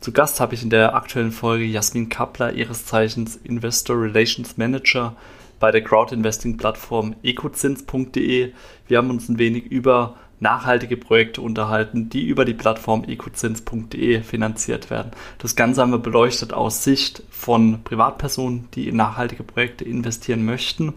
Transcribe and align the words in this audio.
Zu 0.00 0.12
Gast 0.12 0.40
habe 0.40 0.54
ich 0.54 0.62
in 0.62 0.70
der 0.70 0.94
aktuellen 0.94 1.32
Folge 1.32 1.64
Jasmin 1.64 2.08
Kappler, 2.08 2.52
ihres 2.52 2.86
Zeichens 2.86 3.36
Investor 3.36 4.00
Relations 4.00 4.56
Manager 4.56 5.16
bei 5.58 5.70
der 5.70 5.82
Crowd-Investing-Plattform 5.82 7.16
ecozins.de. 7.22 8.52
Wir 8.88 8.98
haben 8.98 9.10
uns 9.10 9.28
ein 9.28 9.38
wenig 9.38 9.66
über 9.66 10.16
nachhaltige 10.38 10.96
Projekte 10.96 11.40
unterhalten, 11.40 12.10
die 12.10 12.26
über 12.26 12.44
die 12.44 12.54
Plattform 12.54 13.04
ecozins.de 13.04 14.22
finanziert 14.22 14.90
werden. 14.90 15.12
Das 15.38 15.56
Ganze 15.56 15.80
haben 15.80 15.92
wir 15.92 15.98
beleuchtet 15.98 16.52
aus 16.52 16.84
Sicht 16.84 17.22
von 17.30 17.82
Privatpersonen, 17.82 18.68
die 18.74 18.88
in 18.88 18.96
nachhaltige 18.96 19.44
Projekte 19.44 19.84
investieren 19.84 20.44
möchten, 20.44 20.92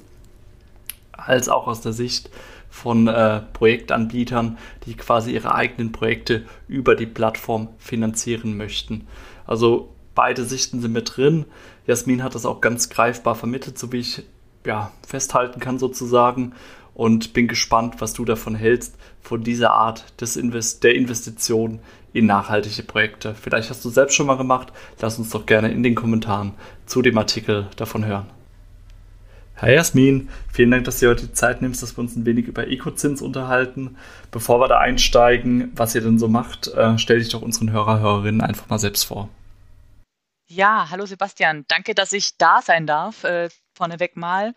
als 1.25 1.49
auch 1.49 1.67
aus 1.67 1.81
der 1.81 1.93
Sicht 1.93 2.29
von 2.69 3.07
äh, 3.07 3.41
Projektanbietern, 3.53 4.57
die 4.85 4.95
quasi 4.95 5.33
ihre 5.33 5.55
eigenen 5.55 5.91
Projekte 5.91 6.45
über 6.67 6.95
die 6.95 7.07
Plattform 7.07 7.69
finanzieren 7.77 8.57
möchten. 8.57 9.07
Also 9.45 9.89
beide 10.15 10.43
Sichten 10.43 10.81
sind 10.81 10.93
mit 10.93 11.15
drin. 11.15 11.45
Jasmin 11.87 12.23
hat 12.23 12.35
das 12.35 12.45
auch 12.45 12.61
ganz 12.61 12.89
greifbar 12.89 13.35
vermittelt, 13.35 13.77
so 13.79 13.91
wie 13.91 13.99
ich 13.99 14.23
ja, 14.65 14.91
festhalten 15.07 15.59
kann 15.59 15.79
sozusagen. 15.79 16.53
Und 16.93 17.31
bin 17.31 17.47
gespannt, 17.47 17.95
was 17.99 18.13
du 18.13 18.25
davon 18.25 18.55
hältst, 18.55 18.95
von 19.21 19.41
dieser 19.41 19.71
Art 19.71 20.19
des 20.19 20.35
Invest 20.35 20.83
der 20.83 20.95
Investition 20.95 21.79
in 22.11 22.25
nachhaltige 22.25 22.83
Projekte. 22.83 23.35
Vielleicht 23.35 23.69
hast 23.69 23.85
du 23.85 23.89
selbst 23.89 24.15
schon 24.15 24.27
mal 24.27 24.35
gemacht. 24.35 24.73
Lass 24.99 25.17
uns 25.17 25.29
doch 25.29 25.45
gerne 25.45 25.71
in 25.71 25.81
den 25.81 25.95
Kommentaren 25.95 26.53
zu 26.85 27.01
dem 27.01 27.17
Artikel 27.17 27.67
davon 27.77 28.05
hören. 28.05 28.38
Hi 29.61 29.73
Jasmin, 29.73 30.29
vielen 30.49 30.71
Dank, 30.71 30.85
dass 30.85 31.01
du 31.01 31.09
heute 31.09 31.27
die 31.27 31.33
Zeit 31.33 31.61
nimmst, 31.61 31.83
dass 31.83 31.97
wir 31.97 31.99
uns 31.99 32.15
ein 32.15 32.25
wenig 32.25 32.47
über 32.47 32.69
Ecozins 32.69 33.21
unterhalten. 33.21 33.97
Bevor 34.31 34.61
wir 34.61 34.69
da 34.69 34.79
einsteigen, 34.79 35.73
was 35.75 35.93
ihr 35.95 35.99
denn 35.99 36.17
so 36.17 36.29
macht, 36.29 36.69
äh, 36.69 36.97
stell 36.97 37.19
dich 37.19 37.27
doch 37.27 37.41
unseren 37.41 37.69
Hörer, 37.69 37.99
Hörerinnen 37.99 38.39
einfach 38.39 38.69
mal 38.69 38.79
selbst 38.79 39.03
vor. 39.03 39.27
Ja, 40.47 40.87
hallo 40.89 41.05
Sebastian, 41.05 41.65
danke, 41.67 41.93
dass 41.93 42.13
ich 42.13 42.37
da 42.37 42.61
sein 42.61 42.87
darf. 42.87 43.25
Äh, 43.25 43.49
vorneweg 43.73 44.15
mal. 44.15 44.53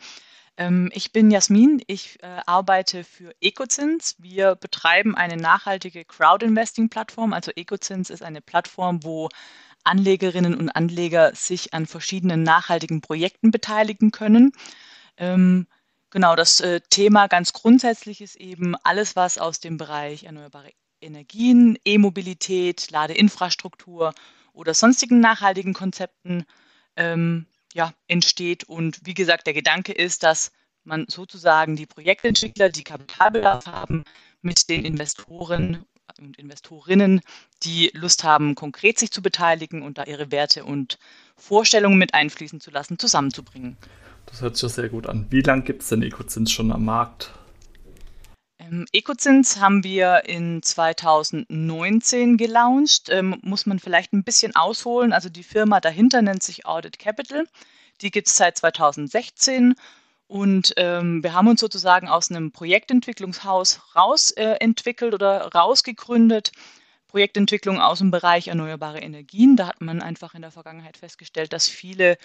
Ähm, 0.56 0.88
ich 0.94 1.10
bin 1.10 1.32
Jasmin, 1.32 1.82
ich 1.88 2.22
äh, 2.22 2.40
arbeite 2.46 3.02
für 3.02 3.34
Ecozins. 3.40 4.14
Wir 4.20 4.54
betreiben 4.54 5.16
eine 5.16 5.36
nachhaltige 5.36 6.04
Crowd-Investing-Plattform. 6.04 7.32
Also 7.32 7.50
Ecozins 7.56 8.08
ist 8.08 8.22
eine 8.22 8.40
Plattform, 8.40 9.02
wo 9.02 9.30
Anlegerinnen 9.82 10.54
und 10.54 10.68
Anleger 10.68 11.34
sich 11.34 11.74
an 11.74 11.86
verschiedenen 11.86 12.44
nachhaltigen 12.44 13.00
Projekten 13.00 13.50
beteiligen 13.50 14.12
können. 14.12 14.52
Ähm, 15.16 15.66
genau, 16.10 16.36
das 16.36 16.60
äh, 16.60 16.80
Thema 16.90 17.26
ganz 17.28 17.52
grundsätzlich 17.52 18.20
ist 18.20 18.36
eben 18.36 18.74
alles, 18.84 19.16
was 19.16 19.38
aus 19.38 19.60
dem 19.60 19.76
Bereich 19.76 20.24
erneuerbare 20.24 20.72
Energien, 21.00 21.78
E-Mobilität, 21.84 22.90
Ladeinfrastruktur 22.90 24.14
oder 24.52 24.74
sonstigen 24.74 25.20
nachhaltigen 25.20 25.74
Konzepten 25.74 26.44
ähm, 26.96 27.46
ja, 27.74 27.92
entsteht. 28.06 28.64
Und 28.64 29.00
wie 29.04 29.14
gesagt, 29.14 29.46
der 29.46 29.54
Gedanke 29.54 29.92
ist, 29.92 30.22
dass 30.22 30.52
man 30.84 31.06
sozusagen 31.08 31.76
die 31.76 31.86
Projektentwickler, 31.86 32.68
die 32.68 32.84
Kapitalbedarf 32.84 33.66
haben, 33.66 34.04
mit 34.40 34.68
den 34.68 34.84
Investoren 34.84 35.84
und 36.18 36.36
Investorinnen, 36.38 37.20
die 37.62 37.90
Lust 37.94 38.24
haben, 38.24 38.54
konkret 38.54 38.98
sich 38.98 39.10
zu 39.10 39.22
beteiligen 39.22 39.82
und 39.82 39.98
da 39.98 40.04
ihre 40.04 40.30
Werte 40.30 40.64
und 40.64 40.98
Vorstellungen 41.36 41.98
mit 41.98 42.12
einfließen 42.12 42.60
zu 42.60 42.70
lassen, 42.70 42.98
zusammenzubringen. 42.98 43.76
Das 44.26 44.40
hört 44.40 44.56
sich 44.56 44.72
sehr 44.72 44.88
gut 44.88 45.06
an. 45.06 45.26
Wie 45.30 45.42
lange 45.42 45.62
gibt 45.62 45.82
es 45.82 45.88
denn 45.88 46.02
Ecozins 46.02 46.50
schon 46.50 46.72
am 46.72 46.84
Markt? 46.84 47.32
Ähm, 48.58 48.86
Ecozins 48.92 49.60
haben 49.60 49.84
wir 49.84 50.24
in 50.26 50.62
2019 50.62 52.36
gelauncht. 52.36 53.08
Ähm, 53.10 53.38
muss 53.42 53.66
man 53.66 53.78
vielleicht 53.78 54.12
ein 54.12 54.24
bisschen 54.24 54.56
ausholen. 54.56 55.12
Also 55.12 55.28
die 55.28 55.42
Firma 55.42 55.80
dahinter 55.80 56.22
nennt 56.22 56.42
sich 56.42 56.66
Audit 56.66 56.98
Capital. 56.98 57.46
Die 58.00 58.10
gibt 58.10 58.28
es 58.28 58.36
seit 58.36 58.56
2016 58.58 59.74
und 60.32 60.72
ähm, 60.78 61.22
wir 61.22 61.34
haben 61.34 61.48
uns 61.48 61.60
sozusagen 61.60 62.08
aus 62.08 62.30
einem 62.30 62.52
Projektentwicklungshaus 62.52 63.82
rausentwickelt 63.94 65.12
äh, 65.12 65.14
oder 65.14 65.50
rausgegründet. 65.52 66.52
Projektentwicklung 67.06 67.78
aus 67.78 67.98
dem 67.98 68.10
Bereich 68.10 68.48
erneuerbare 68.48 69.00
Energien. 69.00 69.56
Da 69.56 69.66
hat 69.66 69.82
man 69.82 70.00
einfach 70.00 70.34
in 70.34 70.40
der 70.40 70.50
Vergangenheit 70.50 70.96
festgestellt, 70.96 71.52
dass 71.52 71.68
viele 71.68 72.16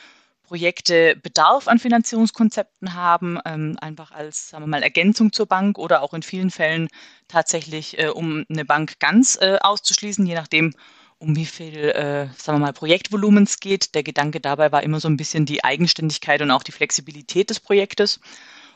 Projekte 0.47 1.17
Bedarf 1.17 1.67
an 1.67 1.77
Finanzierungskonzepten 1.77 2.93
haben, 2.93 3.37
ähm, 3.45 3.77
einfach 3.81 4.11
als, 4.11 4.49
sagen 4.49 4.63
wir 4.63 4.67
mal, 4.67 4.81
Ergänzung 4.81 5.33
zur 5.33 5.45
Bank 5.45 5.77
oder 5.77 6.01
auch 6.01 6.13
in 6.13 6.23
vielen 6.23 6.51
Fällen 6.51 6.87
tatsächlich, 7.27 7.99
äh, 7.99 8.07
um 8.07 8.45
eine 8.49 8.63
Bank 8.63 8.97
ganz 8.99 9.37
äh, 9.41 9.57
auszuschließen, 9.59 10.25
je 10.25 10.35
nachdem, 10.35 10.73
um 11.17 11.35
wie 11.35 11.45
viel, 11.45 11.77
äh, 11.77 12.27
sagen 12.37 12.59
wir 12.59 12.67
mal, 12.67 12.73
Projektvolumen 12.73 13.43
es 13.43 13.59
geht. 13.59 13.93
Der 13.93 14.03
Gedanke 14.03 14.39
dabei 14.39 14.71
war 14.71 14.83
immer 14.83 15.01
so 15.01 15.09
ein 15.09 15.17
bisschen 15.17 15.45
die 15.45 15.65
Eigenständigkeit 15.65 16.41
und 16.41 16.51
auch 16.51 16.63
die 16.63 16.71
Flexibilität 16.71 17.49
des 17.49 17.59
Projektes. 17.59 18.21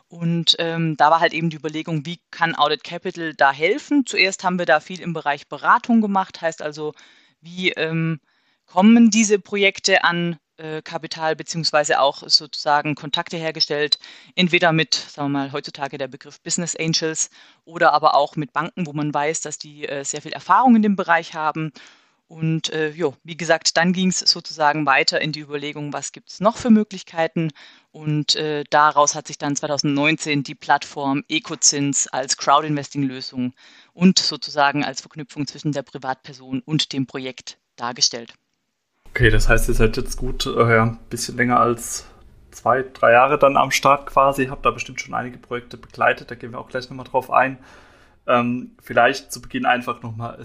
Und 0.09 0.57
ähm, 0.59 0.97
da 0.97 1.09
war 1.09 1.21
halt 1.21 1.31
eben 1.31 1.49
die 1.49 1.55
Überlegung, 1.55 2.05
wie 2.05 2.19
kann 2.31 2.53
Audit 2.53 2.83
Capital 2.83 3.33
da 3.33 3.53
helfen? 3.53 4.05
Zuerst 4.05 4.43
haben 4.43 4.59
wir 4.59 4.65
da 4.65 4.81
viel 4.81 4.99
im 4.99 5.13
Bereich 5.13 5.47
Beratung 5.47 6.01
gemacht, 6.01 6.41
heißt 6.41 6.61
also, 6.61 6.93
wie 7.39 7.69
ähm, 7.71 8.19
kommen 8.65 9.09
diese 9.09 9.39
Projekte 9.39 10.03
an 10.03 10.37
Kapital 10.83 11.35
beziehungsweise 11.35 11.99
auch 11.99 12.23
sozusagen 12.27 12.95
Kontakte 12.95 13.37
hergestellt, 13.37 13.99
entweder 14.35 14.71
mit, 14.71 14.93
sagen 14.93 15.31
wir 15.31 15.39
mal, 15.39 15.51
heutzutage 15.51 15.97
der 15.97 16.07
Begriff 16.07 16.41
Business 16.41 16.75
Angels 16.75 17.29
oder 17.65 17.93
aber 17.93 18.15
auch 18.15 18.35
mit 18.35 18.53
Banken, 18.53 18.85
wo 18.85 18.93
man 18.93 19.13
weiß, 19.13 19.41
dass 19.41 19.57
die 19.57 19.87
äh, 19.87 20.03
sehr 20.03 20.21
viel 20.21 20.33
Erfahrung 20.33 20.75
in 20.75 20.81
dem 20.81 20.95
Bereich 20.95 21.33
haben. 21.33 21.71
Und 22.27 22.69
äh, 22.69 22.91
jo, 22.91 23.13
wie 23.25 23.35
gesagt, 23.35 23.75
dann 23.75 23.91
ging 23.91 24.07
es 24.07 24.19
sozusagen 24.19 24.85
weiter 24.85 25.19
in 25.19 25.33
die 25.33 25.41
Überlegung, 25.41 25.91
was 25.91 26.13
gibt 26.13 26.29
es 26.29 26.39
noch 26.39 26.55
für 26.55 26.69
Möglichkeiten. 26.69 27.51
Und 27.91 28.37
äh, 28.37 28.63
daraus 28.69 29.15
hat 29.15 29.27
sich 29.27 29.37
dann 29.37 29.57
2019 29.57 30.43
die 30.43 30.55
Plattform 30.55 31.25
Ecozins 31.27 32.07
als 32.07 32.37
Crowd-Investing-Lösung 32.37 33.53
und 33.93 34.17
sozusagen 34.19 34.85
als 34.85 35.01
Verknüpfung 35.01 35.45
zwischen 35.45 35.73
der 35.73 35.81
Privatperson 35.81 36.61
und 36.61 36.93
dem 36.93 37.05
Projekt 37.05 37.57
dargestellt. 37.75 38.33
Okay, 39.13 39.29
das 39.29 39.49
heißt, 39.49 39.67
ihr 39.67 39.73
seid 39.73 39.97
jetzt 39.97 40.17
gut 40.17 40.45
äh, 40.45 40.79
ein 40.79 40.97
bisschen 41.09 41.35
länger 41.35 41.59
als 41.59 42.05
zwei, 42.51 42.83
drei 42.93 43.11
Jahre 43.11 43.37
dann 43.37 43.57
am 43.57 43.71
Start 43.71 44.05
quasi. 44.05 44.47
Habt 44.47 44.65
da 44.65 44.71
bestimmt 44.71 45.01
schon 45.01 45.13
einige 45.13 45.37
Projekte 45.37 45.77
begleitet, 45.77 46.31
da 46.31 46.35
gehen 46.35 46.51
wir 46.51 46.59
auch 46.59 46.69
gleich 46.69 46.89
nochmal 46.89 47.05
drauf 47.05 47.29
ein. 47.29 47.57
Ähm, 48.27 48.71
vielleicht 48.81 49.31
zu 49.31 49.41
Beginn 49.41 49.65
einfach 49.65 50.01
nochmal, 50.01 50.37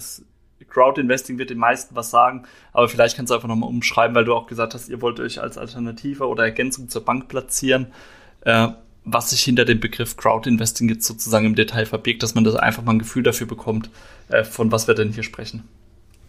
Crowd 0.69 1.01
Investing 1.01 1.39
wird 1.39 1.51
den 1.51 1.59
meisten 1.59 1.95
was 1.95 2.11
sagen, 2.11 2.45
aber 2.73 2.89
vielleicht 2.89 3.17
kannst 3.17 3.31
du 3.31 3.35
einfach 3.35 3.49
nochmal 3.49 3.69
umschreiben, 3.69 4.17
weil 4.17 4.25
du 4.25 4.35
auch 4.35 4.47
gesagt 4.47 4.75
hast, 4.75 4.89
ihr 4.89 5.01
wollt 5.01 5.21
euch 5.21 5.41
als 5.41 5.59
Alternative 5.59 6.27
oder 6.27 6.45
Ergänzung 6.45 6.89
zur 6.89 7.05
Bank 7.05 7.29
platzieren. 7.29 7.93
Äh, 8.41 8.69
was 9.09 9.31
sich 9.31 9.43
hinter 9.45 9.65
dem 9.65 9.79
Begriff 9.79 10.17
Crowd 10.17 10.49
Investing 10.49 10.89
jetzt 10.89 11.07
sozusagen 11.07 11.47
im 11.47 11.55
Detail 11.55 11.87
verbirgt, 11.87 12.25
dass 12.25 12.35
man 12.35 12.43
das 12.43 12.57
einfach 12.57 12.83
mal 12.83 12.95
ein 12.95 12.99
Gefühl 12.99 13.23
dafür 13.23 13.47
bekommt, 13.47 13.89
äh, 14.29 14.43
von 14.43 14.73
was 14.73 14.89
wir 14.89 14.95
denn 14.95 15.13
hier 15.13 15.23
sprechen. 15.23 15.63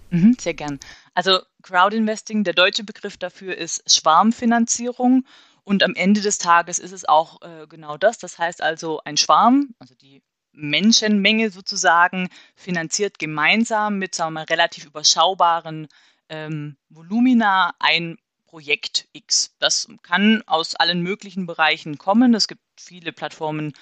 Mhm, 0.09 0.37
sehr 0.39 0.53
gern. 0.53 0.79
Also 1.13 1.39
Crowdinvesting, 1.63 2.43
der 2.43 2.53
deutsche 2.53 2.83
Begriff 2.83 3.17
dafür 3.17 3.57
ist 3.57 3.93
Schwarmfinanzierung. 3.93 5.25
Und 5.63 5.83
am 5.83 5.95
Ende 5.95 6.21
des 6.21 6.37
Tages 6.37 6.79
ist 6.79 6.93
es 6.93 7.03
auch 7.03 7.41
äh, 7.41 7.67
genau 7.67 7.97
das. 7.97 8.17
Das 8.17 8.39
heißt 8.39 8.61
also, 8.61 9.01
ein 9.03 9.17
Schwarm, 9.17 9.75
also 9.79 9.95
die 9.95 10.23
Menschenmenge 10.53 11.49
sozusagen, 11.49 12.29
finanziert 12.55 13.19
gemeinsam 13.19 13.99
mit 13.99 14.15
sagen 14.15 14.33
wir 14.33 14.41
mal, 14.41 14.45
relativ 14.45 14.85
überschaubaren 14.85 15.87
ähm, 16.29 16.77
Volumina 16.89 17.73
ein 17.79 18.17
Projekt 18.47 19.07
X. 19.13 19.55
Das 19.59 19.87
kann 20.03 20.41
aus 20.47 20.75
allen 20.75 21.01
möglichen 21.01 21.45
Bereichen 21.45 21.97
kommen. 21.97 22.33
Es 22.33 22.47
gibt 22.47 22.61
viele 22.77 23.11
Plattformen, 23.11 23.73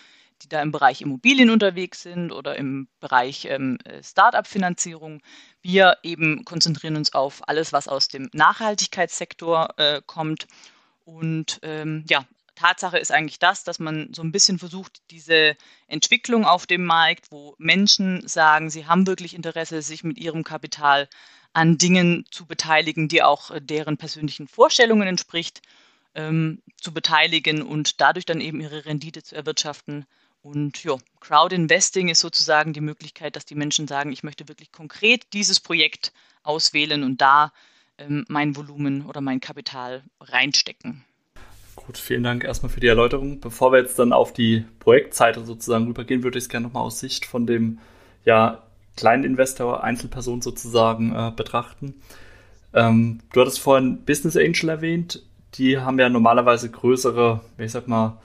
die 0.46 0.50
da 0.50 0.62
im 0.62 0.72
Bereich 0.72 1.02
Immobilien 1.02 1.50
unterwegs 1.50 2.04
sind 2.04 2.32
oder 2.32 2.56
im 2.56 2.88
Bereich 3.00 3.46
ähm, 3.50 3.78
Start-up-Finanzierung. 4.02 5.22
Wir 5.62 5.98
eben 6.04 6.46
konzentrieren 6.46 6.96
uns 6.96 7.14
auf 7.14 7.48
alles, 7.48 7.74
was 7.74 7.88
aus 7.88 8.08
dem 8.08 8.30
Nachhaltigkeitssektor 8.34 9.74
äh, 9.78 10.02
kommt. 10.06 10.48
Und 11.04 11.60
ähm, 11.64 12.06
ja, 12.10 12.26
Tatsache 12.56 12.98
ist 12.98 13.12
eigentlich 13.12 13.40
das, 13.40 13.64
dass 13.64 13.80
man 13.80 14.14
so 14.14 14.22
ein 14.22 14.32
bisschen 14.32 14.60
versucht, 14.60 15.02
diese 15.12 15.58
Entwicklung 15.88 16.46
auf 16.46 16.66
dem 16.66 16.86
Markt, 16.86 17.32
wo 17.32 17.56
Menschen 17.58 18.28
sagen, 18.28 18.70
sie 18.70 18.86
haben 18.86 19.08
wirklich 19.08 19.34
Interesse, 19.34 19.82
sich 19.82 20.04
mit 20.04 20.18
ihrem 20.18 20.44
Kapital 20.44 21.10
an 21.54 21.78
Dingen 21.78 22.26
zu 22.32 22.46
beteiligen, 22.46 23.08
die 23.08 23.24
auch 23.24 23.52
äh, 23.52 23.62
deren 23.62 23.98
persönlichen 23.98 24.48
Vorstellungen 24.48 25.08
entspricht, 25.08 25.62
ähm, 26.16 26.62
zu 26.78 26.94
beteiligen 26.94 27.62
und 27.62 28.02
dadurch 28.02 28.26
dann 28.26 28.42
eben 28.42 28.62
ihre 28.62 28.86
Rendite 28.86 29.22
zu 29.22 29.36
erwirtschaften. 29.36 30.06
Und 30.46 30.84
ja, 30.84 30.96
Crowd-Investing 31.22 32.08
ist 32.10 32.20
sozusagen 32.20 32.72
die 32.72 32.82
Möglichkeit, 32.82 33.36
dass 33.36 33.46
die 33.46 33.56
Menschen 33.56 33.88
sagen, 33.88 34.12
ich 34.12 34.22
möchte 34.22 34.48
wirklich 34.48 34.72
konkret 34.72 35.24
dieses 35.34 35.60
Projekt 35.60 36.14
auswählen 36.44 37.04
und 37.04 37.20
da 37.20 37.52
ähm, 37.98 38.26
mein 38.28 38.56
Volumen 38.56 39.08
oder 39.08 39.22
mein 39.22 39.40
Kapital 39.40 40.04
reinstecken. 40.22 41.04
Gut, 41.76 41.98
vielen 41.98 42.22
Dank 42.22 42.44
erstmal 42.44 42.72
für 42.72 42.80
die 42.80 42.86
Erläuterung. 42.86 43.40
Bevor 43.40 43.72
wir 43.72 43.80
jetzt 43.80 43.98
dann 43.98 44.14
auf 44.14 44.34
die 44.34 44.66
Projektseite 44.78 45.44
sozusagen 45.44 45.88
rübergehen, 45.88 46.22
würde 46.22 46.38
ich 46.38 46.44
es 46.44 46.50
gerne 46.50 46.68
nochmal 46.68 46.84
aus 46.84 47.00
Sicht 47.00 47.26
von 47.26 47.48
dem 47.48 47.80
ja, 48.24 48.62
kleinen 48.96 49.24
Investor, 49.24 49.84
Einzelperson 49.84 50.44
sozusagen 50.44 51.12
äh, 51.16 51.32
betrachten. 51.36 51.96
Ähm, 52.72 53.22
du 53.34 53.42
hattest 53.42 53.60
vorhin 53.60 54.06
Business 54.06 54.38
Angel 54.38 54.70
erwähnt. 54.70 55.24
Die 55.56 55.80
haben 55.80 55.98
ja 55.98 56.08
normalerweise 56.08 56.70
größere, 56.70 57.42
ich 57.58 57.72
sag 57.72 57.88
mal, 57.88 58.20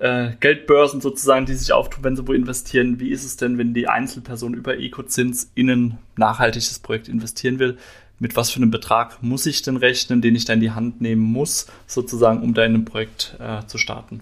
äh, 0.00 0.32
Geldbörsen 0.40 1.00
sozusagen, 1.00 1.46
die 1.46 1.54
sich 1.54 1.72
auftun, 1.72 2.04
wenn 2.04 2.16
sie 2.16 2.26
wo 2.26 2.32
investieren. 2.32 3.00
Wie 3.00 3.10
ist 3.10 3.24
es 3.24 3.36
denn, 3.36 3.58
wenn 3.58 3.74
die 3.74 3.88
Einzelperson 3.88 4.54
über 4.54 4.78
Ecozins 4.78 5.50
in 5.54 5.70
ein 5.70 5.98
nachhaltiges 6.16 6.78
Projekt 6.78 7.08
investieren 7.08 7.58
will? 7.58 7.78
Mit 8.18 8.36
was 8.36 8.50
für 8.50 8.56
einem 8.56 8.70
Betrag 8.70 9.22
muss 9.22 9.44
ich 9.46 9.62
denn 9.62 9.76
rechnen, 9.76 10.22
den 10.22 10.34
ich 10.34 10.46
da 10.46 10.54
in 10.54 10.60
die 10.60 10.70
Hand 10.70 11.00
nehmen 11.00 11.22
muss, 11.22 11.66
sozusagen, 11.86 12.42
um 12.42 12.54
da 12.54 12.64
in 12.64 12.74
einem 12.74 12.84
Projekt 12.84 13.36
äh, 13.38 13.66
zu 13.66 13.76
starten? 13.78 14.20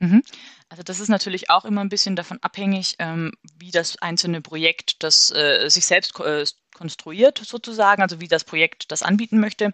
Mhm. 0.00 0.22
Also 0.68 0.82
das 0.82 1.00
ist 1.00 1.08
natürlich 1.08 1.48
auch 1.48 1.64
immer 1.64 1.80
ein 1.80 1.88
bisschen 1.88 2.16
davon 2.16 2.38
abhängig, 2.42 2.96
ähm, 2.98 3.32
wie 3.58 3.70
das 3.70 3.96
einzelne 4.02 4.40
Projekt 4.40 5.02
das 5.02 5.30
äh, 5.30 5.68
sich 5.68 5.86
selbst 5.86 6.18
äh, 6.20 6.44
konstruiert 6.74 7.38
sozusagen, 7.38 8.02
also 8.02 8.20
wie 8.20 8.28
das 8.28 8.44
Projekt 8.44 8.90
das 8.90 9.02
anbieten 9.02 9.40
möchte. 9.40 9.72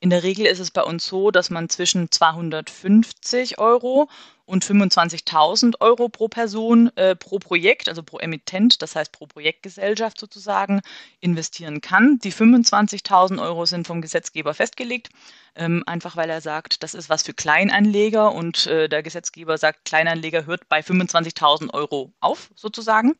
In 0.00 0.10
der 0.10 0.24
Regel 0.24 0.46
ist 0.46 0.58
es 0.58 0.72
bei 0.72 0.82
uns 0.82 1.06
so, 1.06 1.30
dass 1.30 1.48
man 1.48 1.68
zwischen 1.68 2.10
250 2.10 3.58
Euro 3.58 4.10
und 4.52 4.66
25.000 4.66 5.80
Euro 5.80 6.10
pro 6.10 6.28
Person 6.28 6.94
äh, 6.96 7.16
pro 7.16 7.38
Projekt, 7.38 7.88
also 7.88 8.02
pro 8.02 8.18
Emittent, 8.18 8.82
das 8.82 8.94
heißt 8.94 9.10
pro 9.10 9.26
Projektgesellschaft 9.26 10.20
sozusagen, 10.20 10.82
investieren 11.20 11.80
kann. 11.80 12.18
Die 12.18 12.34
25.000 12.34 13.40
Euro 13.40 13.64
sind 13.64 13.86
vom 13.86 14.02
Gesetzgeber 14.02 14.52
festgelegt, 14.52 15.08
ähm, 15.56 15.82
einfach 15.86 16.16
weil 16.16 16.28
er 16.28 16.42
sagt, 16.42 16.82
das 16.82 16.92
ist 16.92 17.08
was 17.08 17.22
für 17.22 17.32
Kleinanleger 17.32 18.30
und 18.34 18.66
äh, 18.66 18.90
der 18.90 19.02
Gesetzgeber 19.02 19.56
sagt, 19.56 19.86
Kleinanleger 19.86 20.44
hört 20.44 20.68
bei 20.68 20.80
25.000 20.80 21.72
Euro 21.72 22.12
auf 22.20 22.50
sozusagen. 22.54 23.14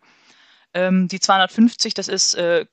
Ähm, 0.75 1.09
die 1.09 1.19
250, 1.19 1.95
das 1.95 2.09
ist 2.09 2.35
äh, 2.35 2.67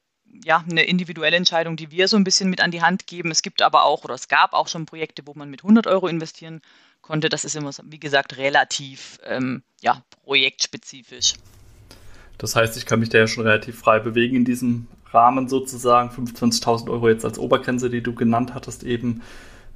ja, 0.44 0.66
eine 0.70 0.84
individuelle 0.84 1.38
Entscheidung, 1.38 1.78
die 1.78 1.92
wir 1.92 2.10
so 2.10 2.18
ein 2.18 2.26
bisschen 2.26 2.50
mit 2.50 2.60
an 2.60 2.72
die 2.72 2.82
Hand 2.82 3.08
geben. 3.08 3.32
Es 3.32 3.42
gibt 3.42 3.62
aber 3.62 3.84
auch 3.84 4.04
oder 4.04 4.16
es 4.16 4.28
gab 4.28 4.52
auch 4.52 4.68
schon 4.68 4.86
Projekte, 4.86 5.26
wo 5.26 5.34
man 5.34 5.50
mit 5.50 5.64
100 5.64 5.88
Euro 5.88 6.08
investieren 6.08 6.62
konnte. 7.10 7.28
Das 7.28 7.44
ist 7.44 7.56
immer, 7.56 7.72
wie 7.86 8.00
gesagt, 8.00 8.38
relativ 8.38 9.18
ähm, 9.26 9.64
ja, 9.82 10.04
projektspezifisch. 10.24 11.34
Das 12.38 12.56
heißt, 12.56 12.78
ich 12.78 12.86
kann 12.86 13.00
mich 13.00 13.10
da 13.10 13.18
ja 13.18 13.28
schon 13.28 13.46
relativ 13.46 13.80
frei 13.80 14.00
bewegen 14.00 14.36
in 14.36 14.46
diesem 14.46 14.88
Rahmen 15.12 15.50
sozusagen. 15.50 16.10
25.000 16.12 16.90
Euro 16.90 17.10
jetzt 17.10 17.26
als 17.26 17.40
Obergrenze, 17.40 17.90
die 17.90 18.02
du 18.02 18.14
genannt 18.14 18.54
hattest, 18.54 18.84
eben 18.84 19.24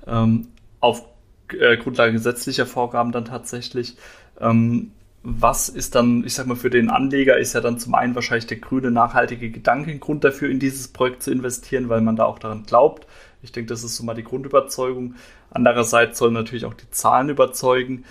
ähm, 0.05 0.47
auf 0.79 1.03
äh, 1.49 1.75
Grundlage 1.77 2.13
gesetzlicher 2.13 2.67
Vorgaben 2.67 3.11
dann 3.11 3.25
tatsächlich. 3.25 3.97
Ähm, 4.39 4.91
was 5.23 5.69
ist 5.69 5.95
dann, 5.95 6.23
ich 6.25 6.35
sag 6.35 6.45
mal, 6.45 6.55
für 6.55 6.69
den 6.69 6.91
Anleger 6.91 7.37
ist 7.37 7.53
ja 7.53 7.61
dann 7.61 7.79
zum 7.79 7.95
einen 7.95 8.13
wahrscheinlich 8.13 8.45
der 8.45 8.57
grüne, 8.57 8.91
nachhaltige 8.91 9.49
Gedankengrund 9.49 10.23
dafür, 10.23 10.49
in 10.49 10.59
dieses 10.59 10.89
Projekt 10.89 11.23
zu 11.23 11.31
investieren, 11.31 11.89
weil 11.89 12.01
man 12.01 12.15
da 12.15 12.25
auch 12.25 12.37
daran 12.37 12.63
glaubt. 12.63 13.07
Ich 13.43 13.51
denke, 13.51 13.69
das 13.69 13.83
ist 13.83 13.95
so 13.95 14.03
mal 14.03 14.13
die 14.13 14.23
Grundüberzeugung. 14.23 15.15
Andererseits 15.51 16.17
sollen 16.17 16.33
natürlich 16.33 16.65
auch 16.65 16.73
die 16.73 16.89
Zahlen 16.89 17.29
überzeugen. 17.29 18.05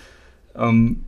Ähm, 0.55 1.03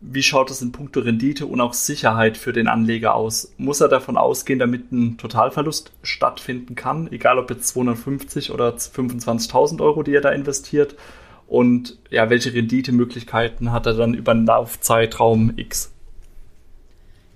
wie 0.00 0.22
schaut 0.22 0.50
es 0.50 0.62
in 0.62 0.72
puncto 0.72 1.00
Rendite 1.00 1.46
und 1.46 1.60
auch 1.60 1.74
Sicherheit 1.74 2.36
für 2.36 2.52
den 2.52 2.68
Anleger 2.68 3.14
aus? 3.14 3.52
Muss 3.58 3.80
er 3.80 3.88
davon 3.88 4.16
ausgehen, 4.16 4.58
damit 4.58 4.92
ein 4.92 5.18
Totalverlust 5.18 5.92
stattfinden 6.02 6.74
kann, 6.74 7.10
egal 7.10 7.38
ob 7.38 7.50
jetzt 7.50 7.68
250 7.68 8.52
oder 8.52 8.70
25.000 8.70 9.80
Euro, 9.80 10.02
die 10.02 10.14
er 10.14 10.20
da 10.20 10.30
investiert? 10.30 10.96
und 11.46 11.98
ja, 12.10 12.28
welche 12.30 12.52
Renditemöglichkeiten 12.52 13.72
hat 13.72 13.86
er 13.86 13.94
dann 13.94 14.14
über 14.14 14.32
einen 14.32 14.46
Laufzeitraum 14.46 15.52
X? 15.56 15.92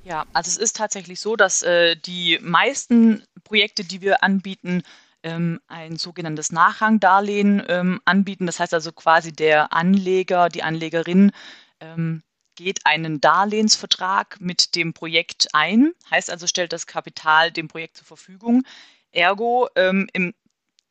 Ja, 0.05 0.25
also 0.33 0.49
es 0.49 0.56
ist 0.56 0.76
tatsächlich 0.76 1.21
so, 1.21 1.37
dass 1.37 1.62
äh, 1.62 1.94
die 1.94 2.38
meisten 2.43 3.23
Projekte, 3.44 3.85
die 3.85 4.00
wir 4.00 4.25
anbieten, 4.25 4.83
ähm, 5.23 5.61
ein 5.67 5.97
sogenanntes 5.97 6.53
Nachrangdarlehen 6.53 7.63
ähm, 7.69 8.01
anbieten. 8.05 8.47
Das 8.47 8.61
heißt 8.61 8.75
also 8.75 8.93
quasi 8.93 9.33
der 9.33 9.73
Anleger, 9.73 10.49
die 10.49 10.63
Anlegerin 10.63 11.33
ähm, 11.81 12.23
geht 12.55 12.85
einen 12.85 13.21
Darlehensvertrag 13.21 14.39
mit 14.41 14.75
dem 14.75 14.93
Projekt 14.93 15.49
ein, 15.55 15.93
heißt 16.11 16.31
also 16.31 16.47
stellt 16.47 16.73
das 16.73 16.87
Kapital 16.87 17.51
dem 17.51 17.69
Projekt 17.69 17.97
zur 17.97 18.07
Verfügung. 18.07 18.65
Ergo, 19.13 19.69
ähm, 19.77 20.09
im 20.13 20.35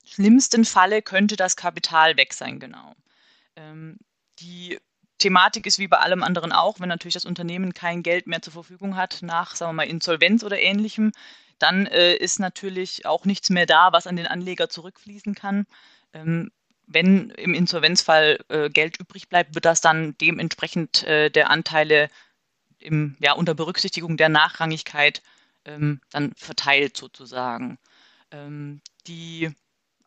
schlimmsten 0.04 0.66
Falle 0.66 1.02
könnte 1.02 1.36
das 1.36 1.56
Kapital 1.56 2.18
weg 2.18 2.34
sein, 2.34 2.60
genau. 2.60 2.96
Ähm, 3.56 3.98
die 4.40 4.80
Thematik 5.20 5.66
ist 5.66 5.80
wie 5.80 5.88
bei 5.88 5.98
allem 6.00 6.24
anderen 6.24 6.52
auch, 6.52 6.80
wenn 6.80 6.90
natürlich 6.90 7.14
das 7.14 7.26
Unternehmen 7.26 7.74
kein 7.74 8.04
Geld 8.04 8.26
mehr 8.26 8.42
zur 8.42 8.54
Verfügung 8.54 8.96
hat 8.96 9.20
nach, 9.22 9.56
sagen 9.56 9.72
wir 9.72 9.84
mal, 9.84 9.90
Insolvenz 9.90 10.44
oder 10.44 10.60
ähnlichem, 10.60 11.12
dann 11.60 11.86
äh, 11.88 12.16
ist 12.16 12.40
natürlich 12.40 13.06
auch 13.06 13.26
nichts 13.26 13.50
mehr 13.50 13.66
da, 13.66 13.92
was 13.94 14.08
an 14.08 14.16
den 14.16 14.28
Anleger 14.28 14.70
zurückfließen 14.70 15.36
kann. 15.36 15.66
Ähm, 16.14 16.52
wenn 16.88 17.30
im 17.32 17.54
Insolvenzfall 17.54 18.40
äh, 18.50 18.70
Geld 18.70 19.00
übrig 19.00 19.30
bleibt, 19.30 19.54
wird 19.54 19.66
das 19.66 19.82
dann 19.82 20.18
dementsprechend 20.18 21.04
äh, 21.04 21.30
der 21.30 21.52
Anteile 21.52 22.10
im, 22.80 23.16
ja, 23.20 23.34
unter 23.34 23.54
Berücksichtigung 23.54 24.18
der 24.18 24.30
Nachrangigkeit 24.30 25.22
ähm, 25.66 26.02
dann 26.12 26.34
verteilt 26.36 26.98
sozusagen. 26.98 27.78
Ähm, 28.32 28.82
die 29.08 29.52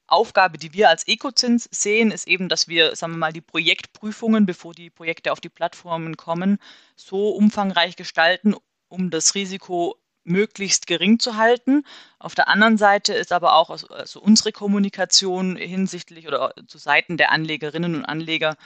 Aufgabe, 0.07 0.59
die 0.59 0.73
wir 0.73 0.89
als 0.89 1.07
Ecozins 1.07 1.69
sehen, 1.71 2.11
ist 2.11 2.27
eben, 2.27 2.49
dass 2.49 2.69
wir, 2.69 2.97
sagen 2.97 3.15
wir 3.15 3.19
mal, 3.19 3.33
die 3.33 3.41
Projektprüfungen, 3.41 4.45
bevor 4.45 4.75
die 4.75 4.91
Projekte 4.91 5.33
auf 5.33 5.41
die 5.41 5.49
Plattformen 5.49 6.17
kommen, 6.17 6.59
so 6.97 7.31
umfangreich 7.31 7.97
gestalten, 7.97 8.55
um 8.89 9.11
das 9.11 9.35
Risiko 9.35 9.97
möglichst 10.25 10.87
gering 10.87 11.19
zu 11.19 11.37
halten. 11.37 11.85
Auf 12.19 12.35
der 12.35 12.49
anderen 12.49 12.79
Seite 12.79 13.15
ist 13.15 13.33
aber 13.33 13.55
auch 13.55 13.71
also 13.91 14.21
unsere 14.21 14.53
Kommunikation 14.53 15.57
hinsichtlich 15.57 16.29
oder 16.29 16.55
zu 16.67 16.79
Seiten 16.79 17.17
der 17.17 17.33
Anlegerinnen 17.33 17.97
und 17.97 18.05
Anleger 18.05 18.57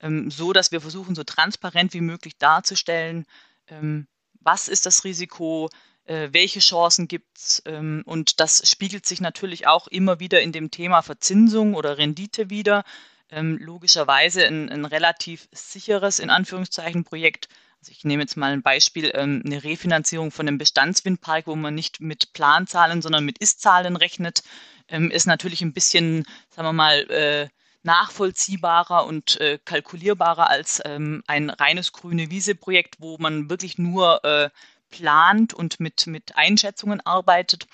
ähm, 0.00 0.30
so, 0.30 0.52
dass 0.52 0.72
wir 0.72 0.80
versuchen, 0.80 1.14
so 1.14 1.24
transparent 1.24 1.94
wie 1.94 2.00
möglich 2.00 2.36
darzustellen, 2.38 3.26
ähm, 3.68 4.06
was 4.40 4.68
ist 4.68 4.86
das 4.86 5.04
Risiko, 5.04 5.70
äh, 6.04 6.28
welche 6.32 6.60
Chancen 6.60 7.08
gibt 7.08 7.38
es. 7.38 7.62
Ähm, 7.66 8.02
und 8.06 8.40
das 8.40 8.68
spiegelt 8.68 9.06
sich 9.06 9.20
natürlich 9.20 9.66
auch 9.66 9.88
immer 9.88 10.20
wieder 10.20 10.40
in 10.40 10.52
dem 10.52 10.70
Thema 10.70 11.02
Verzinsung 11.02 11.74
oder 11.74 11.98
Rendite 11.98 12.50
wieder. 12.50 12.84
Ähm, 13.28 13.58
logischerweise 13.58 14.46
ein, 14.46 14.68
ein, 14.70 14.84
relativ 14.84 15.48
sicheres, 15.50 16.20
in 16.20 16.30
Anführungszeichen, 16.30 17.04
Projekt. 17.04 17.48
Ich 17.88 18.04
nehme 18.04 18.22
jetzt 18.22 18.36
mal 18.36 18.52
ein 18.52 18.62
Beispiel, 18.62 19.10
ähm, 19.14 19.42
eine 19.44 19.62
Refinanzierung 19.62 20.30
von 20.30 20.48
einem 20.48 20.58
Bestandswindpark, 20.58 21.46
wo 21.46 21.56
man 21.56 21.74
nicht 21.74 22.00
mit 22.00 22.32
Planzahlen, 22.32 23.02
sondern 23.02 23.24
mit 23.24 23.38
Ist-Zahlen 23.38 23.96
rechnet, 23.96 24.42
ähm, 24.88 25.10
ist 25.10 25.26
natürlich 25.26 25.62
ein 25.62 25.72
bisschen, 25.72 26.24
sagen 26.50 26.68
wir 26.68 26.72
mal, 26.72 27.10
äh, 27.10 27.48
nachvollziehbarer 27.82 29.06
und 29.06 29.40
äh, 29.40 29.58
kalkulierbarer 29.64 30.50
als 30.50 30.82
ähm, 30.84 31.22
ein 31.26 31.50
reines 31.50 31.92
grüne 31.92 32.30
Wiese-Projekt, 32.30 32.96
wo 32.98 33.16
man 33.18 33.48
wirklich 33.48 33.78
nur 33.78 34.24
äh, 34.24 34.50
plant 34.90 35.54
und 35.54 35.78
mit, 35.78 36.06
mit 36.06 36.36
Einschätzungen 36.36 37.00
arbeitet. 37.00 37.66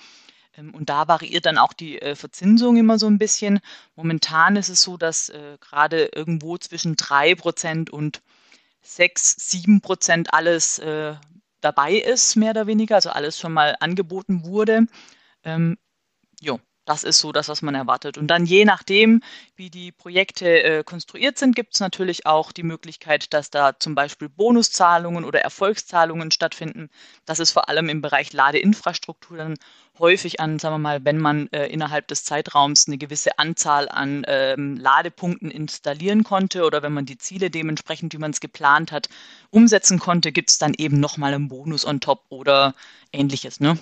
Und 0.55 0.89
da 0.89 1.07
variiert 1.07 1.47
dann 1.47 1.57
auch 1.57 1.73
die 1.73 1.99
Verzinsung 2.13 2.77
immer 2.77 2.99
so 2.99 3.07
ein 3.07 3.17
bisschen. 3.17 3.59
Momentan 3.95 4.55
ist 4.55 4.69
es 4.69 4.83
so, 4.83 4.97
dass 4.97 5.31
gerade 5.59 6.11
irgendwo 6.13 6.59
zwischen 6.59 6.95
3% 6.95 7.89
und 7.89 8.21
6, 8.83 9.35
7% 9.49 10.33
alles 10.33 10.79
äh, 10.79 11.15
dabei 11.61 11.93
ist, 11.93 12.35
mehr 12.35 12.51
oder 12.51 12.67
weniger, 12.67 12.95
also 12.95 13.09
alles 13.09 13.39
schon 13.39 13.53
mal 13.53 13.75
angeboten 13.79 14.45
wurde. 14.45 14.85
Ähm, 15.43 15.77
jo, 16.41 16.59
das 16.85 17.03
ist 17.03 17.19
so 17.19 17.31
das, 17.31 17.47
was 17.47 17.61
man 17.61 17.75
erwartet. 17.75 18.17
Und 18.17 18.27
dann 18.27 18.45
je 18.45 18.65
nachdem, 18.65 19.21
wie 19.55 19.69
die 19.69 19.91
Projekte 19.91 20.63
äh, 20.63 20.83
konstruiert 20.83 21.37
sind, 21.37 21.55
gibt 21.55 21.73
es 21.75 21.79
natürlich 21.79 22.25
auch 22.25 22.51
die 22.51 22.63
Möglichkeit, 22.63 23.33
dass 23.33 23.49
da 23.49 23.79
zum 23.79 23.95
Beispiel 23.95 24.29
Bonuszahlungen 24.29 25.23
oder 25.23 25.39
Erfolgszahlungen 25.39 26.31
stattfinden. 26.31 26.89
Das 27.25 27.39
ist 27.39 27.51
vor 27.51 27.69
allem 27.69 27.89
im 27.89 28.01
Bereich 28.01 28.33
Ladeinfrastruktur 28.33 29.37
dann 29.37 29.55
häufig 29.99 30.39
an, 30.39 30.59
sagen 30.59 30.75
wir 30.75 30.79
mal, 30.79 31.05
wenn 31.05 31.19
man 31.19 31.47
äh, 31.53 31.67
innerhalb 31.67 32.07
des 32.07 32.23
Zeitraums 32.25 32.87
eine 32.87 32.97
gewisse 32.97 33.37
Anzahl 33.37 33.87
an 33.89 34.23
ähm, 34.27 34.75
Ladepunkten 34.77 35.51
installieren 35.51 36.23
konnte 36.23 36.65
oder 36.65 36.81
wenn 36.81 36.93
man 36.93 37.05
die 37.05 37.17
Ziele 37.17 37.49
dementsprechend, 37.49 38.13
wie 38.13 38.17
man 38.17 38.31
es 38.31 38.39
geplant 38.39 38.91
hat, 38.91 39.07
umsetzen 39.51 39.99
konnte, 39.99 40.31
gibt 40.31 40.49
es 40.49 40.57
dann 40.57 40.73
eben 40.73 40.99
nochmal 40.99 41.33
einen 41.33 41.47
Bonus 41.47 41.85
on 41.85 41.99
top 41.99 42.25
oder 42.29 42.73
ähnliches. 43.11 43.59
Ne? 43.59 43.77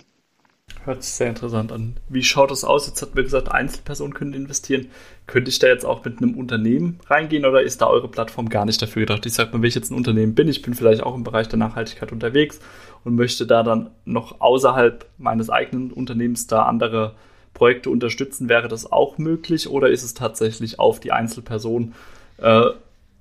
Hört 0.84 1.04
sich 1.04 1.14
sehr 1.14 1.30
interessant 1.30 1.72
an. 1.72 1.98
Wie 2.10 2.24
schaut 2.24 2.50
das 2.50 2.64
aus? 2.64 2.88
Jetzt 2.88 3.02
hat 3.04 3.14
mir 3.14 3.24
gesagt, 3.24 3.52
Einzelpersonen 3.52 4.16
können 4.16 4.34
investieren. 4.34 4.88
Könnte 5.28 5.50
ich 5.50 5.60
da 5.60 5.68
jetzt 5.68 5.86
auch 5.86 6.04
mit 6.04 6.18
einem 6.18 6.36
Unternehmen 6.36 7.00
reingehen 7.06 7.46
oder 7.46 7.62
ist 7.62 7.82
da 7.82 7.88
eure 7.88 8.08
Plattform 8.08 8.50
gar 8.50 8.66
nicht 8.66 8.82
dafür 8.82 9.02
gedacht? 9.02 9.26
Ich 9.28 9.34
sage 9.34 9.52
mal, 9.52 9.62
wenn 9.62 9.68
ich 9.68 9.76
jetzt 9.76 9.92
ein 9.92 9.96
Unternehmen 9.96 10.34
bin, 10.34 10.48
ich 10.48 10.64
bin 10.64 10.74
vielleicht 10.74 11.04
auch 11.04 11.16
im 11.16 11.24
Bereich 11.24 11.48
der 11.48 11.60
Nachhaltigkeit 11.60 12.12
unterwegs 12.12 12.60
und 13.04 13.16
möchte 13.16 13.46
da 13.46 13.62
dann 13.62 13.92
noch 14.06 14.42
außerhalb 14.42 15.06
meines 15.20 15.52
eigenen 15.52 15.92
Unternehmens 15.92 16.48
da 16.48 16.64
andere 16.64 17.16
Projekte 17.54 17.90
unterstützen, 17.90 18.50
wäre 18.50 18.68
das 18.68 18.92
auch 18.92 19.18
möglich 19.18 19.70
oder 19.70 19.90
ist 19.90 20.04
es 20.04 20.16
tatsächlich 20.16 20.80
auf 20.80 21.00
die 21.00 21.12
Einzelperson 21.12 21.94
äh, 22.38 22.72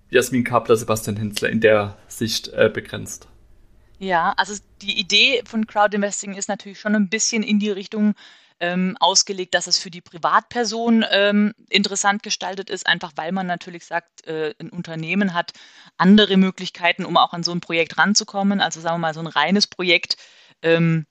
Jasmin 0.09 0.45
Kapler, 0.45 0.77
Sebastian 0.77 1.17
Hinzler 1.17 1.51
in 1.51 1.61
der 1.61 1.97
Sicht 2.09 2.49
äh, 2.49 2.71
begrenzt? 2.73 3.29
Ja, 4.03 4.33
also 4.39 4.55
die 4.81 4.99
Idee 4.99 5.43
von 5.45 5.67
Crowdinvesting 5.67 6.35
ist 6.35 6.49
natürlich 6.49 6.81
schon 6.81 6.95
ein 6.95 7.11
bisschen 7.11 7.43
in 7.43 7.59
die 7.59 7.71
Richtung 7.71 8.15
ähm, 8.59 8.97
ausgelegt, 8.99 9.53
dass 9.55 9.67
es 9.67 9.77
für 9.79 9.91
die 9.91 10.01
Privatperson 10.01 11.05
ähm, 11.11 11.53
interessant 11.69 12.23
gestaltet 12.23 12.71
ist, 12.71 12.87
einfach 12.87 13.13
weil 13.17 13.31
man 13.33 13.47
natürlich 13.47 13.85
sagt, 13.85 14.27
äh, 14.27 14.55
ein 14.59 14.71
Unternehmen 14.71 15.35
hat 15.35 15.53
andere 15.99 16.39
Möglichkeiten, 16.39 17.05
um 17.05 17.19
auch 17.19 17.35
an 17.35 17.43
so 17.43 17.53
ein 17.53 17.61
Projekt 17.61 17.99
ranzukommen. 17.99 18.63
Also 18.63 18.81
sagen 18.81 18.95
wir 18.97 19.01
mal, 19.01 19.15
so 19.15 19.21
ein 19.21 19.27
reines 19.27 19.67
Projekt. 19.67 20.17
Ähm, 20.63 21.07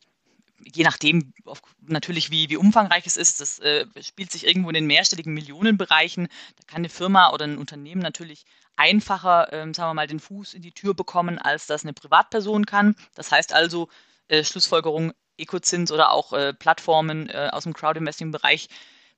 je 0.63 0.83
nachdem 0.83 1.33
auf, 1.45 1.61
natürlich, 1.81 2.31
wie, 2.31 2.49
wie 2.49 2.57
umfangreich 2.57 3.05
es 3.05 3.17
ist, 3.17 3.41
das 3.41 3.59
äh, 3.59 3.85
spielt 4.01 4.31
sich 4.31 4.45
irgendwo 4.45 4.69
in 4.69 4.73
den 4.73 4.87
mehrstelligen 4.87 5.33
Millionenbereichen. 5.33 6.27
Da 6.57 6.63
kann 6.67 6.77
eine 6.77 6.89
Firma 6.89 7.31
oder 7.31 7.45
ein 7.45 7.57
Unternehmen 7.57 8.01
natürlich 8.01 8.45
einfacher, 8.75 9.51
ähm, 9.51 9.73
sagen 9.73 9.89
wir 9.89 9.93
mal, 9.93 10.07
den 10.07 10.19
Fuß 10.19 10.53
in 10.53 10.61
die 10.61 10.71
Tür 10.71 10.93
bekommen, 10.93 11.37
als 11.37 11.67
das 11.67 11.83
eine 11.83 11.93
Privatperson 11.93 12.65
kann. 12.65 12.95
Das 13.15 13.31
heißt 13.31 13.53
also, 13.53 13.89
äh, 14.27 14.43
Schlussfolgerung, 14.43 15.13
Ecozins 15.37 15.91
oder 15.91 16.11
auch 16.11 16.33
äh, 16.33 16.53
Plattformen 16.53 17.29
äh, 17.29 17.49
aus 17.51 17.63
dem 17.63 17.73
Crowdinvesting-Bereich 17.73 18.69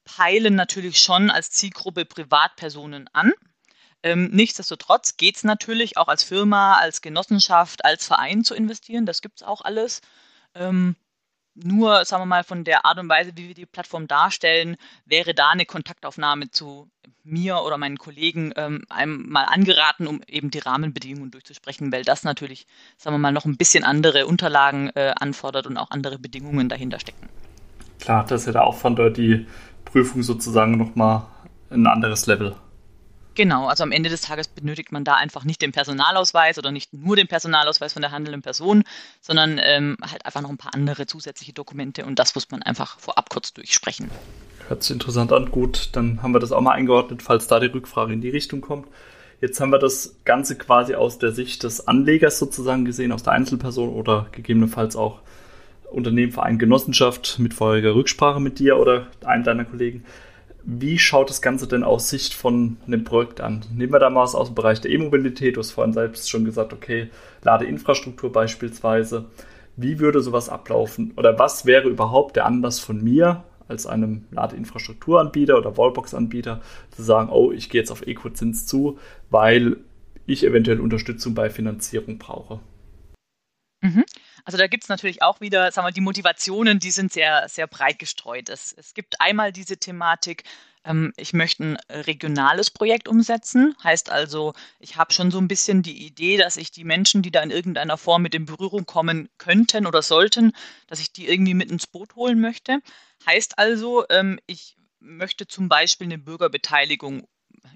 peilen 0.03 0.55
natürlich 0.55 0.99
schon 0.99 1.29
als 1.29 1.51
Zielgruppe 1.51 2.05
Privatpersonen 2.05 3.07
an. 3.13 3.33
Ähm, 4.03 4.29
nichtsdestotrotz 4.31 5.17
geht 5.17 5.37
es 5.37 5.43
natürlich 5.43 5.97
auch 5.97 6.07
als 6.07 6.23
Firma, 6.23 6.77
als 6.77 7.01
Genossenschaft, 7.01 7.85
als 7.85 8.07
Verein 8.07 8.43
zu 8.43 8.55
investieren. 8.55 9.05
Das 9.05 9.21
gibt 9.21 9.41
es 9.41 9.47
auch 9.47 9.61
alles. 9.61 10.01
Ähm, 10.55 10.95
nur, 11.63 12.05
sagen 12.05 12.21
wir 12.21 12.27
mal, 12.27 12.43
von 12.43 12.63
der 12.63 12.85
Art 12.85 12.99
und 12.99 13.09
Weise, 13.09 13.31
wie 13.35 13.47
wir 13.47 13.55
die 13.55 13.65
Plattform 13.65 14.07
darstellen, 14.07 14.77
wäre 15.05 15.33
da 15.33 15.49
eine 15.49 15.65
Kontaktaufnahme 15.65 16.51
zu 16.51 16.89
mir 17.23 17.61
oder 17.63 17.77
meinen 17.77 17.97
Kollegen 17.97 18.51
ähm, 18.55 18.83
einem 18.89 19.29
mal 19.29 19.43
angeraten, 19.43 20.07
um 20.07 20.21
eben 20.27 20.49
die 20.49 20.59
Rahmenbedingungen 20.59 21.31
durchzusprechen, 21.31 21.91
weil 21.91 22.03
das 22.03 22.23
natürlich, 22.23 22.67
sagen 22.97 23.15
wir 23.15 23.19
mal, 23.19 23.31
noch 23.31 23.45
ein 23.45 23.57
bisschen 23.57 23.83
andere 23.83 24.25
Unterlagen 24.25 24.89
äh, 24.95 25.13
anfordert 25.19 25.67
und 25.67 25.77
auch 25.77 25.91
andere 25.91 26.19
Bedingungen 26.19 26.69
dahinter 26.69 26.99
stecken. 26.99 27.29
Klar, 27.99 28.25
das 28.27 28.41
ist 28.41 28.47
ja 28.47 28.53
der 28.53 28.63
Aufwand 28.65 28.99
die 29.17 29.45
Prüfung 29.85 30.23
sozusagen 30.23 30.77
nochmal 30.77 31.27
ein 31.69 31.85
anderes 31.85 32.25
Level. 32.25 32.55
Genau, 33.35 33.67
also 33.67 33.83
am 33.83 33.91
Ende 33.91 34.09
des 34.09 34.21
Tages 34.21 34.47
benötigt 34.49 34.91
man 34.91 35.03
da 35.03 35.15
einfach 35.15 35.45
nicht 35.45 35.61
den 35.61 35.71
Personalausweis 35.71 36.57
oder 36.57 36.71
nicht 36.71 36.93
nur 36.93 37.15
den 37.15 37.27
Personalausweis 37.27 37.93
von 37.93 38.01
der 38.01 38.11
handelnden 38.11 38.41
Person, 38.41 38.83
sondern 39.21 39.59
ähm, 39.63 39.97
halt 40.01 40.25
einfach 40.25 40.41
noch 40.41 40.49
ein 40.49 40.57
paar 40.57 40.73
andere 40.73 41.05
zusätzliche 41.05 41.53
Dokumente 41.53 42.05
und 42.05 42.19
das 42.19 42.35
muss 42.35 42.51
man 42.51 42.61
einfach 42.61 42.99
vorab 42.99 43.29
kurz 43.29 43.53
durchsprechen. 43.53 44.11
Hört 44.67 44.83
sich 44.83 44.91
interessant 44.91 45.31
an. 45.31 45.49
Gut, 45.49 45.89
dann 45.93 46.21
haben 46.21 46.33
wir 46.33 46.39
das 46.39 46.51
auch 46.51 46.61
mal 46.61 46.73
eingeordnet, 46.73 47.21
falls 47.23 47.47
da 47.47 47.59
die 47.59 47.67
Rückfrage 47.67 48.13
in 48.13 48.21
die 48.21 48.29
Richtung 48.29 48.61
kommt. 48.61 48.87
Jetzt 49.39 49.59
haben 49.59 49.71
wir 49.71 49.79
das 49.79 50.17
Ganze 50.23 50.57
quasi 50.57 50.93
aus 50.95 51.17
der 51.17 51.31
Sicht 51.31 51.63
des 51.63 51.87
Anlegers 51.87 52.37
sozusagen 52.37 52.85
gesehen, 52.85 53.11
aus 53.11 53.23
der 53.23 53.33
Einzelperson 53.33 53.89
oder 53.89 54.27
gegebenenfalls 54.31 54.95
auch 54.95 55.19
Unternehmen, 55.89 56.31
Verein, 56.31 56.59
Genossenschaft 56.59 57.39
mit 57.39 57.53
vorheriger 57.53 57.95
Rücksprache 57.95 58.39
mit 58.39 58.59
dir 58.59 58.77
oder 58.77 59.07
einem 59.25 59.43
deiner 59.43 59.65
Kollegen. 59.65 60.05
Wie 60.63 60.99
schaut 60.99 61.29
das 61.29 61.41
Ganze 61.41 61.67
denn 61.67 61.83
aus 61.83 62.09
Sicht 62.09 62.33
von 62.33 62.77
einem 62.85 63.03
Projekt 63.03 63.41
an? 63.41 63.61
Nehmen 63.73 63.93
wir 63.93 63.99
da 63.99 64.09
mal 64.09 64.23
aus 64.23 64.47
dem 64.47 64.55
Bereich 64.55 64.79
der 64.81 64.91
E-Mobilität. 64.91 65.55
Du 65.55 65.59
hast 65.59 65.71
vorhin 65.71 65.93
selbst 65.93 66.29
schon 66.29 66.45
gesagt, 66.45 66.71
okay, 66.73 67.09
Ladeinfrastruktur 67.43 68.31
beispielsweise. 68.31 69.25
Wie 69.75 69.99
würde 69.99 70.21
sowas 70.21 70.49
ablaufen? 70.49 71.13
Oder 71.17 71.39
was 71.39 71.65
wäre 71.65 71.89
überhaupt 71.89 72.35
der 72.35 72.45
Anlass 72.45 72.79
von 72.79 73.03
mir 73.03 73.43
als 73.67 73.87
einem 73.87 74.25
Ladeinfrastrukturanbieter 74.31 75.57
oder 75.57 75.77
Wallbox-Anbieter 75.77 76.61
zu 76.91 77.01
sagen, 77.01 77.29
oh, 77.31 77.51
ich 77.51 77.69
gehe 77.69 77.81
jetzt 77.81 77.91
auf 77.91 78.05
Ecozins 78.05 78.67
zu, 78.67 78.99
weil 79.29 79.77
ich 80.25 80.45
eventuell 80.45 80.79
Unterstützung 80.79 81.33
bei 81.33 81.49
Finanzierung 81.49 82.17
brauche? 82.17 82.59
Mhm. 83.81 84.03
Also 84.51 84.57
da 84.57 84.67
gibt 84.67 84.83
es 84.83 84.89
natürlich 84.89 85.21
auch 85.21 85.39
wieder, 85.39 85.71
sagen 85.71 85.87
wir, 85.87 85.93
die 85.93 86.01
Motivationen, 86.01 86.77
die 86.77 86.91
sind 86.91 87.13
sehr, 87.13 87.47
sehr 87.47 87.67
breit 87.67 87.99
gestreut. 87.99 88.49
Es, 88.49 88.73
es 88.73 88.93
gibt 88.93 89.21
einmal 89.21 89.53
diese 89.53 89.77
Thematik, 89.77 90.43
ähm, 90.83 91.13
ich 91.15 91.31
möchte 91.31 91.63
ein 91.63 91.77
regionales 91.89 92.69
Projekt 92.69 93.07
umsetzen. 93.07 93.77
Heißt 93.81 94.09
also, 94.09 94.51
ich 94.77 94.97
habe 94.97 95.13
schon 95.13 95.31
so 95.31 95.37
ein 95.37 95.47
bisschen 95.47 95.83
die 95.83 96.05
Idee, 96.05 96.35
dass 96.35 96.57
ich 96.57 96.69
die 96.69 96.83
Menschen, 96.83 97.21
die 97.21 97.31
da 97.31 97.41
in 97.41 97.49
irgendeiner 97.49 97.97
Form 97.97 98.23
mit 98.23 98.35
in 98.35 98.43
Berührung 98.43 98.85
kommen 98.85 99.29
könnten 99.37 99.87
oder 99.87 100.01
sollten, 100.01 100.51
dass 100.87 100.99
ich 100.99 101.13
die 101.13 101.29
irgendwie 101.29 101.53
mit 101.53 101.71
ins 101.71 101.87
Boot 101.87 102.17
holen 102.17 102.41
möchte. 102.41 102.79
Heißt 103.25 103.57
also, 103.57 104.03
ähm, 104.09 104.37
ich 104.47 104.75
möchte 104.99 105.47
zum 105.47 105.69
Beispiel 105.69 106.07
eine 106.07 106.17
Bürgerbeteiligung 106.17 107.25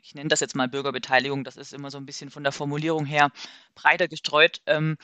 ich 0.01 0.15
nenne 0.15 0.29
das 0.29 0.39
jetzt 0.39 0.55
mal 0.55 0.67
Bürgerbeteiligung, 0.67 1.43
das 1.43 1.57
ist 1.57 1.73
immer 1.73 1.91
so 1.91 1.97
ein 1.97 2.05
bisschen 2.05 2.31
von 2.31 2.43
der 2.43 2.51
Formulierung 2.51 3.05
her 3.05 3.31
breiter 3.75 4.07
gestreut, 4.07 4.61
ähm, 4.65 4.97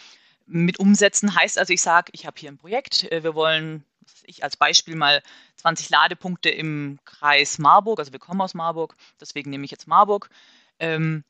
mit 0.46 0.80
umsetzen. 0.80 1.36
Heißt 1.36 1.58
also, 1.58 1.74
ich 1.74 1.82
sage, 1.82 2.12
ich 2.14 2.26
habe 2.26 2.40
hier 2.40 2.52
ein 2.52 2.58
Projekt, 2.58 3.12
äh, 3.12 3.24
wir 3.24 3.36
wollen, 3.36 3.84
ich 4.24 4.44
als 4.44 4.58
Beispiel 4.58 4.96
mal 4.96 5.22
20 5.58 5.90
Ladepunkte 5.90 6.50
im 6.50 7.00
Kreis 7.06 7.58
Marburg, 7.58 8.00
also 8.00 8.12
wir 8.12 8.20
kommen 8.20 8.42
aus 8.42 8.54
Marburg, 8.54 8.96
deswegen 9.20 9.50
nehme 9.50 9.66
ich 9.66 9.72
jetzt 9.72 9.88
Marburg, 9.88 10.30
ähm, 10.80 11.24